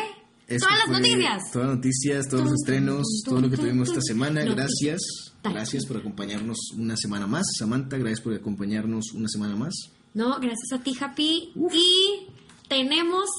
[0.49, 1.51] eso todas las noticias.
[1.51, 4.43] Todas las noticias, todos los estrenos, todo lo que tuvimos esta semana.
[4.43, 5.01] Gracias.
[5.43, 7.45] Gracias por acompañarnos una semana más.
[7.57, 9.73] Samantha, gracias por acompañarnos una semana más.
[10.13, 11.53] No, gracias a ti, Happy.
[11.71, 12.27] Y
[12.67, 13.29] tenemos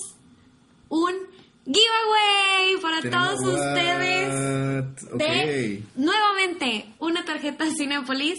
[0.89, 1.15] un
[1.67, 4.31] giveaway para Tenemos- todos ustedes.
[5.15, 8.39] De nuevamente una tarjeta Cinepolis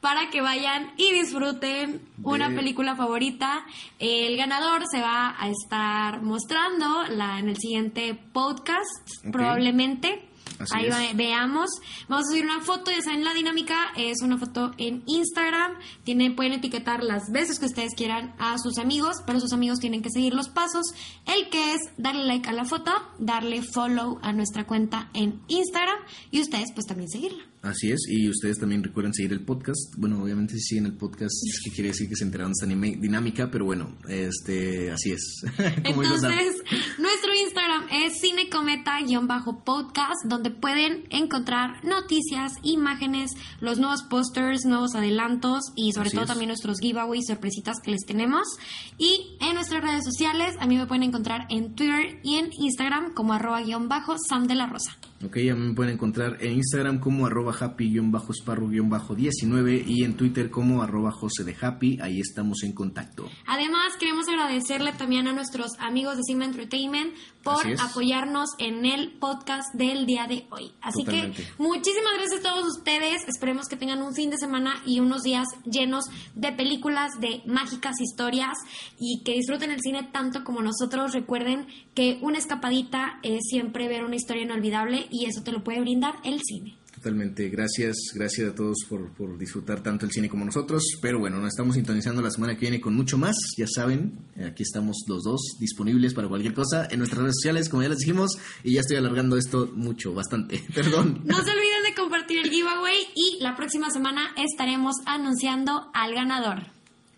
[0.00, 3.64] para que vayan y disfruten una De- película favorita.
[3.98, 10.26] El ganador se va a estar mostrando la, en el siguiente podcast, probablemente.
[10.58, 11.70] Así Ahí va- veamos.
[12.08, 15.72] Vamos a subir una foto, ya saben la dinámica, es una foto en Instagram.
[16.04, 20.02] Tiene, pueden etiquetar las veces que ustedes quieran a sus amigos, pero sus amigos tienen
[20.02, 20.86] que seguir los pasos.
[21.26, 25.98] El que es darle like a la foto, darle follow a nuestra cuenta en Instagram
[26.30, 27.44] y ustedes pues también seguirla.
[27.62, 29.94] Así es, y ustedes también recuerden seguir el podcast.
[29.98, 32.64] Bueno, obviamente si siguen el podcast, es que quiere decir que se enteraron de esta
[32.98, 35.42] dinámica, pero bueno, este, así es.
[35.84, 36.54] Entonces,
[36.98, 45.92] nuestro Instagram es cinecometa-podcast, donde pueden encontrar noticias, imágenes, los nuevos posters, nuevos adelantos y
[45.92, 46.30] sobre Así todo es.
[46.30, 48.56] también nuestros giveaways, sorpresitas que les tenemos.
[48.96, 53.12] Y en nuestras redes sociales, a mí me pueden encontrar en Twitter y en Instagram
[53.12, 54.96] como arroba guion bajo Sam de la Rosa.
[55.22, 61.12] Ok, ya me pueden encontrar en Instagram como arroba happy-sparro-19 y en Twitter como arroba
[61.12, 61.98] jose de happy.
[62.00, 63.28] Ahí estamos en contacto.
[63.46, 67.12] Además, queremos agradecerle también a nuestros amigos de Sigma Entertainment
[67.42, 70.72] por apoyarnos en el podcast del día de hoy.
[70.80, 71.42] Así Totalmente.
[71.42, 73.28] que muchísimas gracias a todos ustedes.
[73.28, 78.00] Esperemos que tengan un fin de semana y unos días llenos de películas, de mágicas
[78.00, 78.56] historias
[78.98, 81.12] y que disfruten el cine tanto como nosotros.
[81.12, 85.80] Recuerden que una escapadita es siempre ver una historia inolvidable y eso te lo puede
[85.80, 86.76] brindar el cine.
[86.94, 90.82] Totalmente, gracias, gracias a todos por, por disfrutar tanto el cine como nosotros.
[91.00, 93.34] Pero bueno, nos estamos sintonizando la semana que viene con mucho más.
[93.56, 97.82] Ya saben, aquí estamos los dos disponibles para cualquier cosa en nuestras redes sociales, como
[97.82, 98.36] ya les dijimos.
[98.64, 100.62] Y ya estoy alargando esto mucho, bastante.
[100.74, 101.22] Perdón.
[101.24, 106.66] No se olviden de compartir el giveaway y la próxima semana estaremos anunciando al ganador.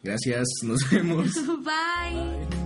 [0.04, 1.34] Gracias, nos vemos.
[1.64, 2.61] Bye.